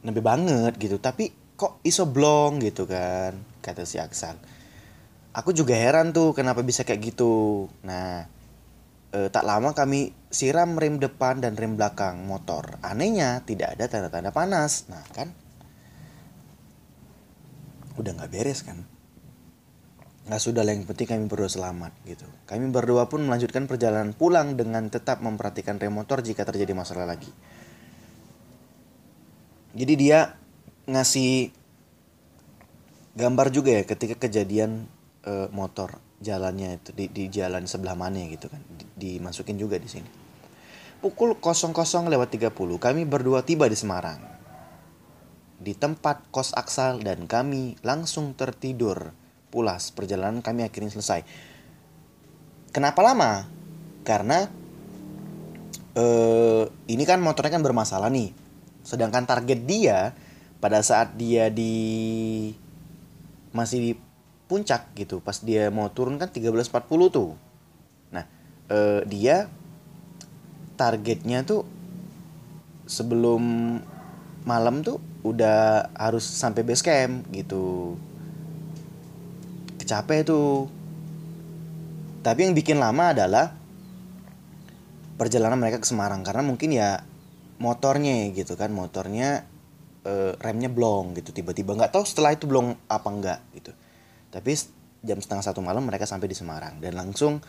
Nembe 0.00 0.20
banget 0.24 0.76
gitu. 0.80 0.96
Tapi 0.96 1.56
kok 1.60 1.84
iso 1.84 2.08
blong 2.08 2.64
gitu 2.64 2.88
kan 2.88 3.36
kata 3.60 3.84
si 3.84 4.00
Aksan 4.00 4.60
aku 5.30 5.54
juga 5.54 5.76
heran 5.76 6.10
tuh 6.10 6.34
kenapa 6.34 6.64
bisa 6.64 6.82
kayak 6.82 7.14
gitu. 7.14 7.66
Nah 7.86 8.26
eh, 9.14 9.28
tak 9.30 9.44
lama 9.46 9.74
kami 9.74 10.14
siram 10.30 10.78
rem 10.78 10.98
depan 10.98 11.42
dan 11.42 11.54
rem 11.54 11.78
belakang 11.78 12.26
motor. 12.26 12.78
Anehnya 12.82 13.42
tidak 13.46 13.78
ada 13.78 13.84
tanda-tanda 13.90 14.30
panas. 14.34 14.90
Nah 14.90 15.02
kan? 15.14 15.30
Udah 17.98 18.16
nggak 18.16 18.32
beres 18.32 18.64
kan 18.64 18.86
nggak 20.30 20.46
sudah 20.46 20.62
yang 20.62 20.86
penting 20.86 21.10
kami 21.10 21.26
berdua 21.26 21.50
selamat 21.50 21.90
gitu. 22.06 22.22
Kami 22.46 22.70
berdua 22.70 23.10
pun 23.10 23.26
melanjutkan 23.26 23.66
perjalanan 23.66 24.14
pulang 24.14 24.54
dengan 24.54 24.86
tetap 24.86 25.18
memperhatikan 25.26 25.82
rem 25.82 25.90
motor 25.90 26.22
jika 26.22 26.46
terjadi 26.46 26.70
masalah 26.70 27.02
lagi. 27.02 27.26
Jadi 29.74 29.94
dia 29.98 30.38
ngasih 30.86 31.50
gambar 33.18 33.50
juga 33.50 33.74
ya 33.74 33.82
ketika 33.82 34.22
kejadian 34.22 34.86
uh, 35.26 35.50
motor 35.50 35.98
jalannya 36.22 36.78
itu 36.78 36.94
di, 36.94 37.10
di 37.10 37.26
jalan 37.26 37.66
sebelah 37.66 37.98
mana 37.98 38.22
gitu 38.30 38.46
kan. 38.46 38.62
Di, 38.70 38.86
dimasukin 39.18 39.58
juga 39.58 39.82
di 39.82 39.90
sini. 39.90 40.10
Pukul 41.02 41.42
00 41.42 41.74
lewat 42.06 42.30
30 42.30 42.54
kami 42.54 43.02
berdua 43.02 43.42
tiba 43.42 43.66
di 43.66 43.74
Semarang. 43.74 44.22
Di 45.58 45.74
tempat 45.74 46.30
kos 46.30 46.54
Aksal 46.54 47.02
dan 47.02 47.26
kami 47.26 47.82
langsung 47.82 48.38
tertidur 48.38 49.18
pulas 49.50 49.90
perjalanan 49.90 50.40
kami 50.40 50.64
akhirnya 50.64 50.94
selesai. 50.94 51.26
Kenapa 52.70 53.02
lama? 53.02 53.50
Karena 54.06 54.46
uh, 55.98 56.64
ini 56.86 57.04
kan 57.04 57.18
motornya 57.18 57.58
kan 57.58 57.66
bermasalah 57.66 58.08
nih. 58.08 58.30
Sedangkan 58.86 59.26
target 59.26 59.66
dia 59.66 60.14
pada 60.62 60.80
saat 60.80 61.18
dia 61.18 61.50
di 61.50 61.74
masih 63.50 63.78
di 63.82 63.92
puncak 64.46 64.94
gitu 64.98 65.22
pas 65.22 65.38
dia 65.42 65.70
mau 65.70 65.90
turun 65.90 66.18
kan 66.18 66.30
13.40 66.30 66.70
tuh. 67.10 67.34
Nah 68.10 68.24
eh, 68.70 69.00
dia 69.06 69.46
targetnya 70.74 71.46
tuh 71.46 71.62
sebelum 72.90 73.42
malam 74.42 74.82
tuh 74.82 74.98
udah 75.22 75.92
harus 75.94 76.24
sampai 76.24 76.64
base 76.64 76.82
camp 76.82 77.28
gitu 77.30 77.94
kecapek 79.90 80.22
tuh 80.22 80.70
tapi 82.22 82.46
yang 82.46 82.54
bikin 82.54 82.78
lama 82.78 83.10
adalah 83.10 83.50
perjalanan 85.18 85.58
mereka 85.58 85.82
ke 85.82 85.86
Semarang 85.90 86.22
karena 86.22 86.46
mungkin 86.46 86.70
ya 86.70 87.02
motornya 87.58 88.30
gitu 88.30 88.54
kan 88.54 88.70
motornya 88.70 89.42
e, 90.06 90.38
remnya 90.38 90.70
blong 90.70 91.18
gitu 91.18 91.34
tiba-tiba 91.34 91.74
nggak 91.74 91.90
tahu 91.90 92.06
setelah 92.06 92.38
itu 92.38 92.46
blong 92.46 92.78
apa 92.86 93.08
enggak 93.10 93.40
gitu 93.58 93.74
tapi 94.30 94.54
jam 95.02 95.18
setengah 95.18 95.42
satu 95.42 95.58
malam 95.58 95.82
mereka 95.82 96.06
sampai 96.06 96.30
di 96.30 96.38
Semarang 96.38 96.78
dan 96.78 96.94
langsung 96.94 97.42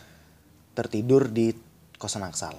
tertidur 0.74 1.28
di 1.28 1.52
kosan 2.00 2.26
Aksal. 2.26 2.56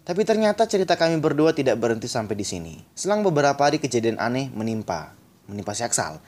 Tapi 0.00 0.22
ternyata 0.24 0.64
cerita 0.64 0.96
kami 0.96 1.20
berdua 1.20 1.52
tidak 1.52 1.76
berhenti 1.76 2.08
sampai 2.08 2.34
di 2.34 2.46
sini. 2.46 2.74
Selang 2.96 3.20
beberapa 3.20 3.60
hari 3.60 3.76
kejadian 3.76 4.16
aneh 4.16 4.48
menimpa, 4.50 5.12
menimpa 5.46 5.76
si 5.76 5.84
Aksal. 5.84 6.18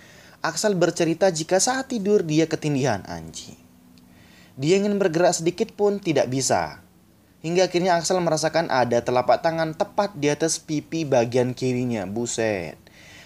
Aksal 0.43 0.75
bercerita 0.75 1.31
jika 1.31 1.63
saat 1.63 1.89
tidur 1.95 2.27
dia 2.27 2.51
ketindihan 2.51 3.07
anjing. 3.07 3.57
Dia 4.59 4.83
ingin 4.83 4.99
bergerak 4.99 5.39
sedikit 5.39 5.71
pun 5.73 6.03
tidak 6.03 6.29
bisa. 6.29 6.83
Hingga 7.47 7.71
akhirnya 7.71 7.97
Aksal 7.97 8.19
merasakan 8.19 8.69
ada 8.69 9.01
telapak 9.01 9.41
tangan 9.41 9.79
tepat 9.79 10.19
di 10.19 10.29
atas 10.29 10.59
pipi 10.59 11.07
bagian 11.07 11.55
kirinya. 11.55 12.05
Buset. 12.11 12.77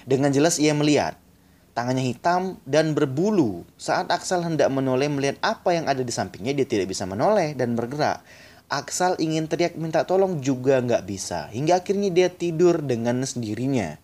Dengan 0.05 0.31
jelas 0.31 0.61
ia 0.61 0.77
melihat 0.77 1.17
Tangannya 1.77 2.09
hitam 2.09 2.57
dan 2.65 2.97
berbulu. 2.97 3.69
Saat 3.77 4.09
Aksal 4.09 4.41
hendak 4.41 4.73
menoleh 4.73 5.13
melihat 5.13 5.37
apa 5.45 5.77
yang 5.77 5.85
ada 5.85 6.01
di 6.01 6.09
sampingnya, 6.09 6.57
dia 6.57 6.65
tidak 6.65 6.89
bisa 6.89 7.05
menoleh 7.05 7.53
dan 7.53 7.77
bergerak. 7.77 8.25
Aksal 8.73 9.21
ingin 9.21 9.45
teriak 9.45 9.77
minta 9.77 10.09
tolong 10.09 10.41
juga 10.41 10.81
nggak 10.81 11.05
bisa. 11.05 11.53
Hingga 11.53 11.85
akhirnya 11.85 12.09
dia 12.09 12.29
tidur 12.33 12.81
dengan 12.81 13.21
sendirinya. 13.29 14.01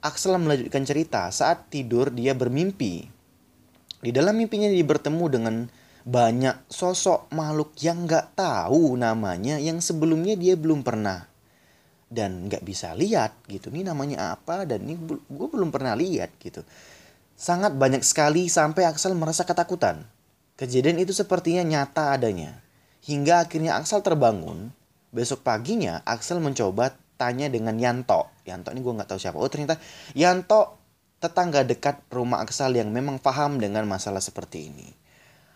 Aksal 0.00 0.40
melanjutkan 0.40 0.88
cerita 0.88 1.28
saat 1.28 1.68
tidur 1.68 2.08
dia 2.08 2.32
bermimpi. 2.32 3.04
Di 4.00 4.10
dalam 4.16 4.40
mimpinya 4.40 4.72
dia 4.72 4.80
bertemu 4.80 5.24
dengan 5.28 5.54
banyak 6.08 6.72
sosok 6.72 7.28
makhluk 7.36 7.76
yang 7.84 8.08
nggak 8.08 8.32
tahu 8.32 8.96
namanya 8.96 9.60
yang 9.60 9.84
sebelumnya 9.84 10.32
dia 10.40 10.56
belum 10.56 10.80
pernah 10.80 11.28
dan 12.08 12.48
nggak 12.48 12.64
bisa 12.64 12.96
lihat 12.96 13.36
gitu. 13.46 13.68
Ini 13.68 13.86
namanya 13.92 14.34
apa 14.34 14.64
dan 14.64 14.88
ini 14.88 14.96
gue 15.28 15.48
belum 15.52 15.68
pernah 15.68 15.92
lihat 15.92 16.32
gitu. 16.40 16.64
Sangat 17.36 17.76
banyak 17.76 18.00
sekali 18.00 18.48
sampai 18.48 18.84
Axel 18.88 19.12
merasa 19.12 19.44
ketakutan. 19.44 20.04
Kejadian 20.56 21.00
itu 21.00 21.12
sepertinya 21.16 21.64
nyata 21.64 22.16
adanya. 22.16 22.60
Hingga 23.04 23.48
akhirnya 23.48 23.80
Axel 23.80 24.04
terbangun. 24.04 24.72
Besok 25.12 25.40
paginya 25.44 26.04
Axel 26.04 26.40
mencoba 26.40 26.96
tanya 27.20 27.52
dengan 27.52 27.76
Yanto. 27.76 28.32
Yanto 28.48 28.72
ini 28.72 28.80
gue 28.80 28.96
nggak 28.96 29.12
tahu 29.12 29.20
siapa. 29.20 29.36
Oh 29.36 29.52
ternyata 29.52 29.76
Yanto 30.16 30.80
tetangga 31.20 31.68
dekat 31.68 32.00
rumah 32.08 32.40
Axel 32.40 32.72
yang 32.80 32.88
memang 32.88 33.20
paham 33.20 33.60
dengan 33.60 33.84
masalah 33.84 34.24
seperti 34.24 34.72
ini. 34.72 34.88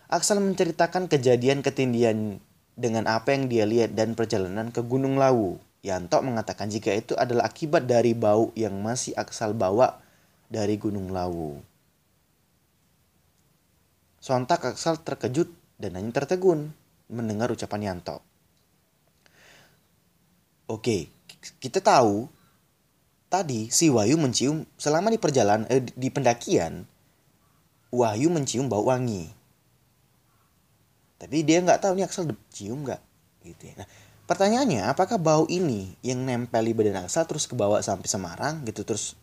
Axel 0.05 0.37
menceritakan 0.37 1.09
kejadian 1.09 1.65
ketindian 1.65 2.37
dengan 2.77 3.09
apa 3.09 3.33
yang 3.33 3.49
dia 3.49 3.65
lihat 3.65 3.97
dan 3.97 4.13
perjalanan 4.13 4.69
ke 4.69 4.85
Gunung 4.85 5.17
Lawu. 5.17 5.57
Yanto 5.81 6.21
mengatakan 6.21 6.69
jika 6.69 6.93
itu 6.93 7.17
adalah 7.17 7.49
akibat 7.49 7.89
dari 7.89 8.13
bau 8.13 8.53
yang 8.53 8.77
masih 8.85 9.17
Axel 9.17 9.57
bawa 9.57 9.97
dari 10.53 10.77
Gunung 10.77 11.09
Lawu. 11.09 11.57
Sontak 14.21 14.65
Aksal 14.65 15.01
terkejut 15.05 15.53
dan 15.77 15.97
hanya 15.97 16.09
tertegun 16.09 16.73
mendengar 17.09 17.53
ucapan 17.53 17.93
Yanto. 17.93 18.25
Oke, 20.65 21.13
kita 21.61 21.79
tahu 21.81 22.29
tadi 23.29 23.67
si 23.73 23.91
Wahyu 23.91 24.15
mencium 24.15 24.63
selama 24.79 25.11
di 25.11 25.19
perjalanan 25.19 25.67
eh, 25.67 25.83
di 25.83 26.09
pendakian 26.09 26.85
Wahyu 27.95 28.27
mencium 28.27 28.67
bau 28.67 28.87
wangi. 28.87 29.31
Tapi 31.15 31.47
dia 31.47 31.63
nggak 31.63 31.79
tahu 31.79 31.95
nih 31.95 32.05
Aksal 32.05 32.27
cium 32.51 32.83
nggak 32.83 33.01
gitu 33.47 33.71
ya. 33.71 33.73
Nah, 33.79 33.87
pertanyaannya 34.27 34.83
apakah 34.89 35.15
bau 35.15 35.47
ini 35.47 35.95
yang 36.03 36.25
nempel 36.25 36.65
di 36.65 36.75
badan 36.75 37.07
Aksal 37.07 37.23
terus 37.23 37.47
kebawa 37.47 37.79
sampai 37.79 38.09
Semarang 38.09 38.67
gitu 38.67 38.83
terus 38.83 39.15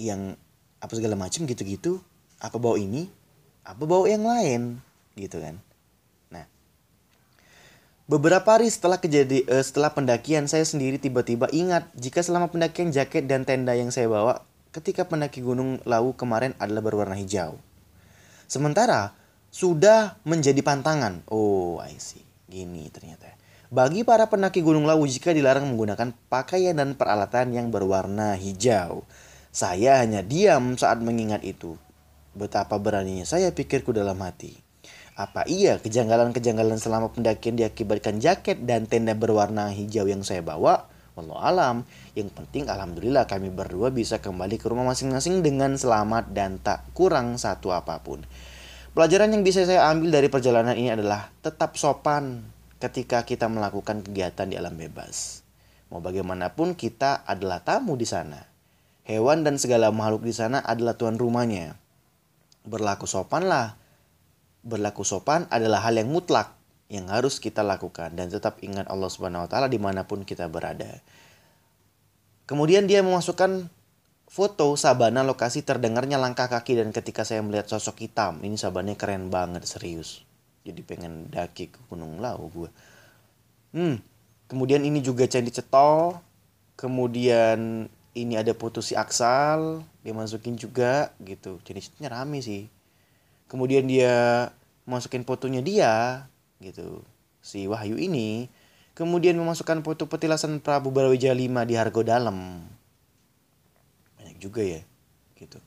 yang 0.00 0.34
apa 0.82 0.92
segala 0.96 1.14
macam 1.14 1.46
gitu-gitu 1.46 2.02
apa 2.42 2.56
bau 2.58 2.74
ini 2.74 3.06
apa 3.64 3.82
bau 3.86 4.04
yang 4.04 4.26
lain 4.26 4.82
gitu 5.14 5.38
kan 5.38 5.56
beberapa 8.04 8.44
hari 8.44 8.68
setelah 8.68 9.00
kejadi 9.00 9.48
uh, 9.48 9.64
setelah 9.64 9.92
pendakian 9.96 10.44
saya 10.44 10.64
sendiri 10.64 11.00
tiba-tiba 11.00 11.48
ingat 11.52 11.88
jika 11.96 12.20
selama 12.20 12.52
pendakian 12.52 12.92
jaket 12.92 13.24
dan 13.24 13.48
tenda 13.48 13.72
yang 13.72 13.88
saya 13.88 14.12
bawa 14.12 14.44
ketika 14.76 15.08
pendaki 15.08 15.40
gunung 15.40 15.80
Lawu 15.88 16.12
kemarin 16.12 16.52
adalah 16.60 16.84
berwarna 16.84 17.16
hijau 17.16 17.56
sementara 18.44 19.16
sudah 19.48 20.20
menjadi 20.28 20.60
pantangan 20.60 21.24
oh 21.32 21.80
I 21.80 21.96
see 21.96 22.20
gini 22.50 22.92
ternyata 22.92 23.34
bagi 23.74 24.06
para 24.06 24.30
pendaki 24.30 24.62
Gunung 24.62 24.86
Lawu 24.86 25.02
jika 25.02 25.34
dilarang 25.34 25.66
menggunakan 25.66 26.14
pakaian 26.30 26.78
dan 26.78 26.94
peralatan 26.94 27.50
yang 27.50 27.74
berwarna 27.74 28.38
hijau. 28.38 29.02
Saya 29.50 29.98
hanya 29.98 30.22
diam 30.22 30.78
saat 30.78 31.02
mengingat 31.02 31.42
itu. 31.42 31.74
Betapa 32.38 32.78
beraninya 32.78 33.26
saya 33.26 33.50
pikirku 33.50 33.90
dalam 33.90 34.14
hati. 34.22 34.63
Apa 35.14 35.46
iya 35.46 35.78
kejanggalan-kejanggalan 35.78 36.82
selama 36.82 37.14
pendakian 37.14 37.54
diakibatkan 37.54 38.18
jaket 38.18 38.66
dan 38.66 38.90
tenda 38.90 39.14
berwarna 39.14 39.70
hijau 39.70 40.10
yang 40.10 40.26
saya 40.26 40.42
bawa? 40.42 40.90
Wallahu 41.14 41.38
alam. 41.38 41.76
Yang 42.18 42.34
penting 42.34 42.66
alhamdulillah 42.66 43.30
kami 43.30 43.54
berdua 43.54 43.94
bisa 43.94 44.18
kembali 44.18 44.58
ke 44.58 44.66
rumah 44.66 44.82
masing-masing 44.82 45.46
dengan 45.46 45.78
selamat 45.78 46.34
dan 46.34 46.58
tak 46.58 46.82
kurang 46.98 47.38
satu 47.38 47.70
apa 47.70 48.02
pun. 48.02 48.26
Pelajaran 48.90 49.30
yang 49.30 49.46
bisa 49.46 49.62
saya 49.62 49.86
ambil 49.86 50.18
dari 50.18 50.26
perjalanan 50.26 50.74
ini 50.74 50.90
adalah 50.90 51.30
tetap 51.46 51.78
sopan 51.78 52.42
ketika 52.82 53.22
kita 53.22 53.46
melakukan 53.46 54.02
kegiatan 54.02 54.50
di 54.50 54.58
alam 54.58 54.74
bebas. 54.74 55.46
Mau 55.94 56.02
bagaimanapun 56.02 56.74
kita 56.74 57.22
adalah 57.22 57.62
tamu 57.62 57.94
di 57.94 58.06
sana. 58.06 58.50
Hewan 59.06 59.46
dan 59.46 59.62
segala 59.62 59.94
makhluk 59.94 60.26
di 60.26 60.34
sana 60.34 60.58
adalah 60.58 60.98
tuan 60.98 61.14
rumahnya. 61.22 61.78
Berlaku 62.66 63.06
sopanlah 63.06 63.83
berlaku 64.64 65.04
sopan 65.04 65.44
adalah 65.52 65.84
hal 65.84 66.00
yang 66.00 66.08
mutlak 66.08 66.56
yang 66.88 67.12
harus 67.12 67.36
kita 67.36 67.60
lakukan 67.60 68.16
dan 68.16 68.32
tetap 68.32 68.60
ingat 68.64 68.88
Allah 68.88 69.12
Subhanahu 69.12 69.44
wa 69.44 69.48
taala 69.48 69.68
di 69.68 69.76
mana 69.76 70.08
pun 70.08 70.24
kita 70.24 70.48
berada. 70.48 71.00
Kemudian 72.44 72.84
dia 72.88 73.00
memasukkan 73.00 73.68
foto 74.28 74.76
sabana 74.76 75.24
lokasi 75.24 75.64
terdengarnya 75.64 76.20
langkah 76.20 76.48
kaki 76.48 76.80
dan 76.80 76.92
ketika 76.92 77.24
saya 77.24 77.40
melihat 77.40 77.68
sosok 77.68 78.04
hitam, 78.04 78.40
ini 78.44 78.56
sabananya 78.60 79.00
keren 79.00 79.32
banget 79.32 79.64
serius. 79.64 80.24
Jadi 80.64 80.80
pengen 80.80 81.28
daki 81.28 81.72
ke 81.72 81.78
Gunung 81.92 82.20
Lau 82.20 82.48
gue. 82.48 82.70
Hmm. 83.76 84.00
Kemudian 84.48 84.84
ini 84.84 85.00
juga 85.00 85.24
candi 85.28 85.52
cetol. 85.52 86.20
Kemudian 86.76 87.88
ini 88.16 88.34
ada 88.34 88.52
foto 88.52 88.84
si 88.84 88.92
Aksal, 88.96 89.84
dia 90.04 90.12
masukin 90.12 90.56
juga 90.56 91.12
gitu. 91.20 91.60
Jadi 91.64 91.80
rame 92.08 92.44
sih 92.44 92.73
kemudian 93.54 93.86
dia 93.86 94.50
masukin 94.82 95.22
fotonya 95.22 95.62
dia 95.62 96.26
gitu. 96.58 97.06
Si 97.38 97.70
Wahyu 97.70 97.94
ini. 98.02 98.50
Kemudian 98.98 99.38
memasukkan 99.38 99.86
foto 99.86 100.10
petilasan 100.10 100.58
Prabu 100.58 100.90
Brawijaya 100.90 101.34
V 101.38 101.54
di 101.66 101.74
Hargo 101.78 102.02
Dalam 102.02 102.66
banyak 104.18 104.38
juga 104.38 104.62
ya 104.66 104.82
gitu. 105.38 105.62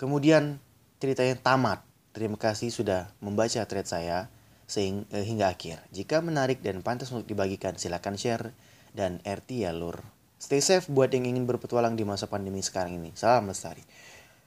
Kemudian 0.00 0.60
ceritanya 1.00 1.36
tamat. 1.36 1.84
Terima 2.16 2.40
kasih 2.40 2.72
sudah 2.72 3.12
membaca 3.20 3.60
thread 3.68 3.84
saya 3.84 4.32
sehingga 4.64 5.04
eh, 5.12 5.24
hingga 5.24 5.52
akhir. 5.52 5.84
Jika 5.92 6.24
menarik 6.24 6.64
dan 6.64 6.80
pantas 6.80 7.12
untuk 7.12 7.28
dibagikan 7.28 7.76
silakan 7.76 8.16
share 8.16 8.56
dan 8.96 9.20
RT 9.24 9.68
ya 9.68 9.72
lur. 9.76 10.00
Stay 10.36 10.60
safe 10.60 10.88
buat 10.88 11.12
yang 11.12 11.28
ingin 11.28 11.44
berpetualang 11.44 11.96
di 11.96 12.04
masa 12.04 12.28
pandemi 12.28 12.60
sekarang 12.60 12.96
ini. 13.00 13.12
Salam 13.16 13.48
lestari 13.48 13.84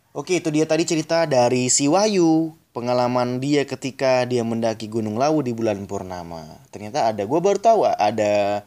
Oke, 0.10 0.42
itu 0.42 0.50
dia 0.50 0.66
tadi 0.66 0.90
cerita 0.90 1.30
dari 1.30 1.70
si 1.70 1.86
Wahyu, 1.86 2.58
pengalaman 2.74 3.38
dia 3.38 3.62
ketika 3.70 4.26
dia 4.26 4.42
mendaki 4.42 4.90
Gunung 4.90 5.22
Lawu 5.22 5.46
di 5.46 5.54
bulan 5.54 5.86
purnama. 5.86 6.50
Ternyata 6.74 7.14
ada, 7.14 7.22
gue 7.30 7.40
baru 7.40 7.62
tahu 7.62 7.86
ada 7.86 8.66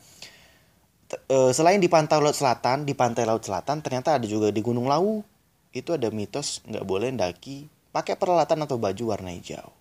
uh, 1.26 1.51
selain 1.51 1.82
di 1.82 1.90
pantai 1.90 2.22
laut 2.22 2.38
selatan, 2.38 2.86
di 2.86 2.95
pantai 2.95 3.26
laut 3.26 3.43
selatan 3.43 3.82
ternyata 3.82 4.22
ada 4.22 4.26
juga 4.30 4.55
di 4.55 4.62
Gunung 4.62 4.86
Lawu. 4.86 5.26
Itu 5.74 5.99
ada 5.99 6.14
mitos 6.14 6.62
nggak 6.62 6.86
boleh 6.86 7.11
mendaki 7.11 7.66
pakai 7.90 8.14
peralatan 8.14 8.62
atau 8.62 8.78
baju 8.78 9.03
warna 9.11 9.34
hijau. 9.34 9.74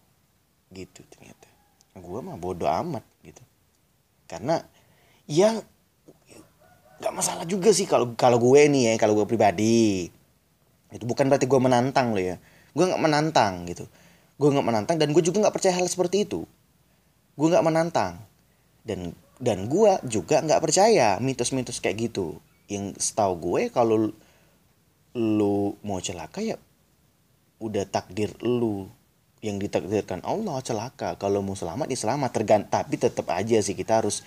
Gitu 0.73 1.05
ternyata. 1.13 1.45
Gue 1.93 2.25
mah 2.25 2.41
bodoh 2.41 2.73
amat 2.73 3.05
gitu. 3.21 3.43
Karena 4.25 4.65
ya 5.29 5.61
nggak 6.97 7.13
masalah 7.13 7.45
juga 7.45 7.69
sih 7.69 7.85
kalau 7.85 8.17
kalau 8.17 8.41
gue 8.41 8.65
nih 8.65 8.81
ya, 8.89 8.93
kalau 8.97 9.13
gue 9.13 9.29
pribadi 9.29 10.09
itu 10.91 11.07
bukan 11.07 11.31
berarti 11.31 11.47
gue 11.47 11.59
menantang 11.59 12.11
lo 12.11 12.19
ya. 12.19 12.35
Gue 12.75 12.85
nggak 12.87 13.01
menantang 13.01 13.63
gitu. 13.67 13.87
Gue 14.35 14.49
nggak 14.51 14.67
menantang 14.67 14.95
dan 14.99 15.15
gue 15.15 15.23
juga 15.23 15.47
nggak 15.47 15.55
percaya 15.55 15.73
hal 15.79 15.87
seperti 15.87 16.27
itu. 16.27 16.43
Gue 17.39 17.47
nggak 17.47 17.63
menantang. 17.63 18.19
Dan 18.83 19.15
dan 19.39 19.71
gue 19.71 19.91
juga 20.05 20.43
nggak 20.43 20.61
percaya 20.61 21.17
mitos-mitos 21.23 21.79
kayak 21.79 22.11
gitu. 22.11 22.43
Yang 22.67 22.99
setahu 22.99 23.39
gue 23.39 23.61
kalau 23.71 24.11
lu 25.11 25.75
mau 25.83 25.99
celaka 26.03 26.43
ya 26.43 26.59
udah 27.63 27.87
takdir 27.87 28.35
lu. 28.43 28.91
Yang 29.41 29.71
ditakdirkan 29.71 30.21
Allah 30.27 30.59
celaka. 30.61 31.15
Kalau 31.15 31.39
mau 31.39 31.55
selamat 31.55 31.87
ya 31.87 31.97
selamat. 31.97 32.29
Tergant 32.35 32.65
tapi 32.67 32.99
tetap 32.99 33.25
aja 33.31 33.57
sih 33.63 33.73
kita 33.73 34.03
harus 34.03 34.21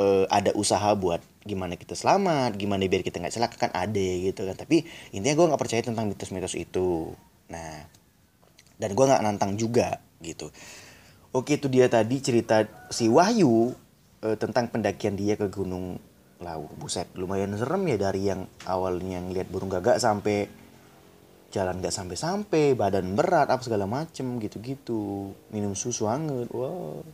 uh, 0.00 0.24
ada 0.32 0.56
usaha 0.56 0.88
buat 0.96 1.20
gimana 1.42 1.74
kita 1.74 1.98
selamat, 1.98 2.54
gimana 2.54 2.86
biar 2.86 3.02
kita 3.02 3.18
nggak 3.18 3.34
celaka 3.34 3.56
kan 3.68 3.70
ada 3.74 4.08
gitu 4.22 4.46
kan. 4.46 4.56
Tapi 4.56 4.86
intinya 5.14 5.34
gue 5.34 5.46
nggak 5.52 5.62
percaya 5.62 5.82
tentang 5.82 6.06
mitos-mitos 6.06 6.54
itu. 6.54 7.12
Nah, 7.50 7.84
dan 8.78 8.90
gue 8.94 9.04
nggak 9.04 9.22
nantang 9.22 9.58
juga 9.58 9.98
gitu. 10.22 10.50
Oke 11.32 11.56
itu 11.56 11.66
dia 11.72 11.88
tadi 11.88 12.20
cerita 12.20 12.62
si 12.92 13.08
Wahyu 13.08 13.72
uh, 14.22 14.36
tentang 14.36 14.68
pendakian 14.68 15.16
dia 15.16 15.34
ke 15.34 15.48
Gunung 15.48 15.96
Lawu. 16.42 16.68
Buset, 16.76 17.08
lumayan 17.14 17.54
serem 17.54 17.86
ya 17.88 17.96
dari 17.96 18.28
yang 18.28 18.44
awalnya 18.66 19.22
ngeliat 19.22 19.48
burung 19.48 19.70
gagak 19.70 20.02
sampai 20.02 20.50
jalan 21.52 21.84
nggak 21.84 21.92
sampai-sampai, 21.92 22.72
badan 22.72 23.12
berat 23.12 23.52
apa 23.52 23.60
segala 23.60 23.84
macem 23.84 24.40
gitu-gitu. 24.40 25.32
Minum 25.52 25.76
susu 25.76 26.08
hangat. 26.08 26.48
Wow. 26.48 27.04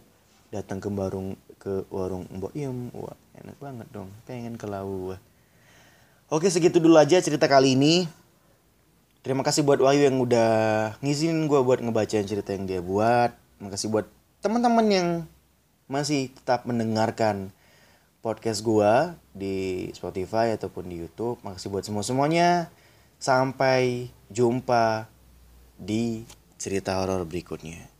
Datang 0.48 0.78
ke 0.80 0.88
warung 0.88 1.36
ke 1.58 1.84
warung 1.90 2.24
Mbok 2.30 2.54
Iem 2.54 2.94
wah 2.94 3.18
enak 3.38 3.58
banget 3.58 3.88
dong. 3.90 4.08
Pengen 4.24 4.54
ke 4.54 4.64
lau 4.64 5.14
oke 6.30 6.46
segitu 6.48 6.78
dulu 6.78 6.96
aja 6.96 7.18
cerita 7.18 7.50
kali 7.50 7.74
ini. 7.74 8.06
Terima 9.20 9.42
kasih 9.42 9.66
buat 9.66 9.82
Wahyu 9.82 10.08
yang 10.08 10.22
udah 10.22 10.50
ngizinin 11.02 11.50
gue 11.50 11.60
buat 11.60 11.82
ngebacain 11.82 12.24
cerita 12.24 12.54
yang 12.54 12.64
dia 12.64 12.80
buat. 12.80 13.34
Makasih 13.58 13.90
buat 13.90 14.06
teman-teman 14.40 14.86
yang 14.88 15.08
masih 15.90 16.30
tetap 16.32 16.64
mendengarkan 16.64 17.50
podcast 18.22 18.62
gue 18.62 18.92
di 19.34 19.90
Spotify 19.92 20.54
ataupun 20.54 20.86
di 20.86 21.02
YouTube. 21.02 21.42
Makasih 21.42 21.68
buat 21.68 21.84
semua 21.84 22.06
semuanya 22.06 22.70
sampai 23.18 24.08
jumpa 24.30 25.10
di 25.74 26.22
cerita 26.58 26.98
horor 27.02 27.26
berikutnya 27.26 27.97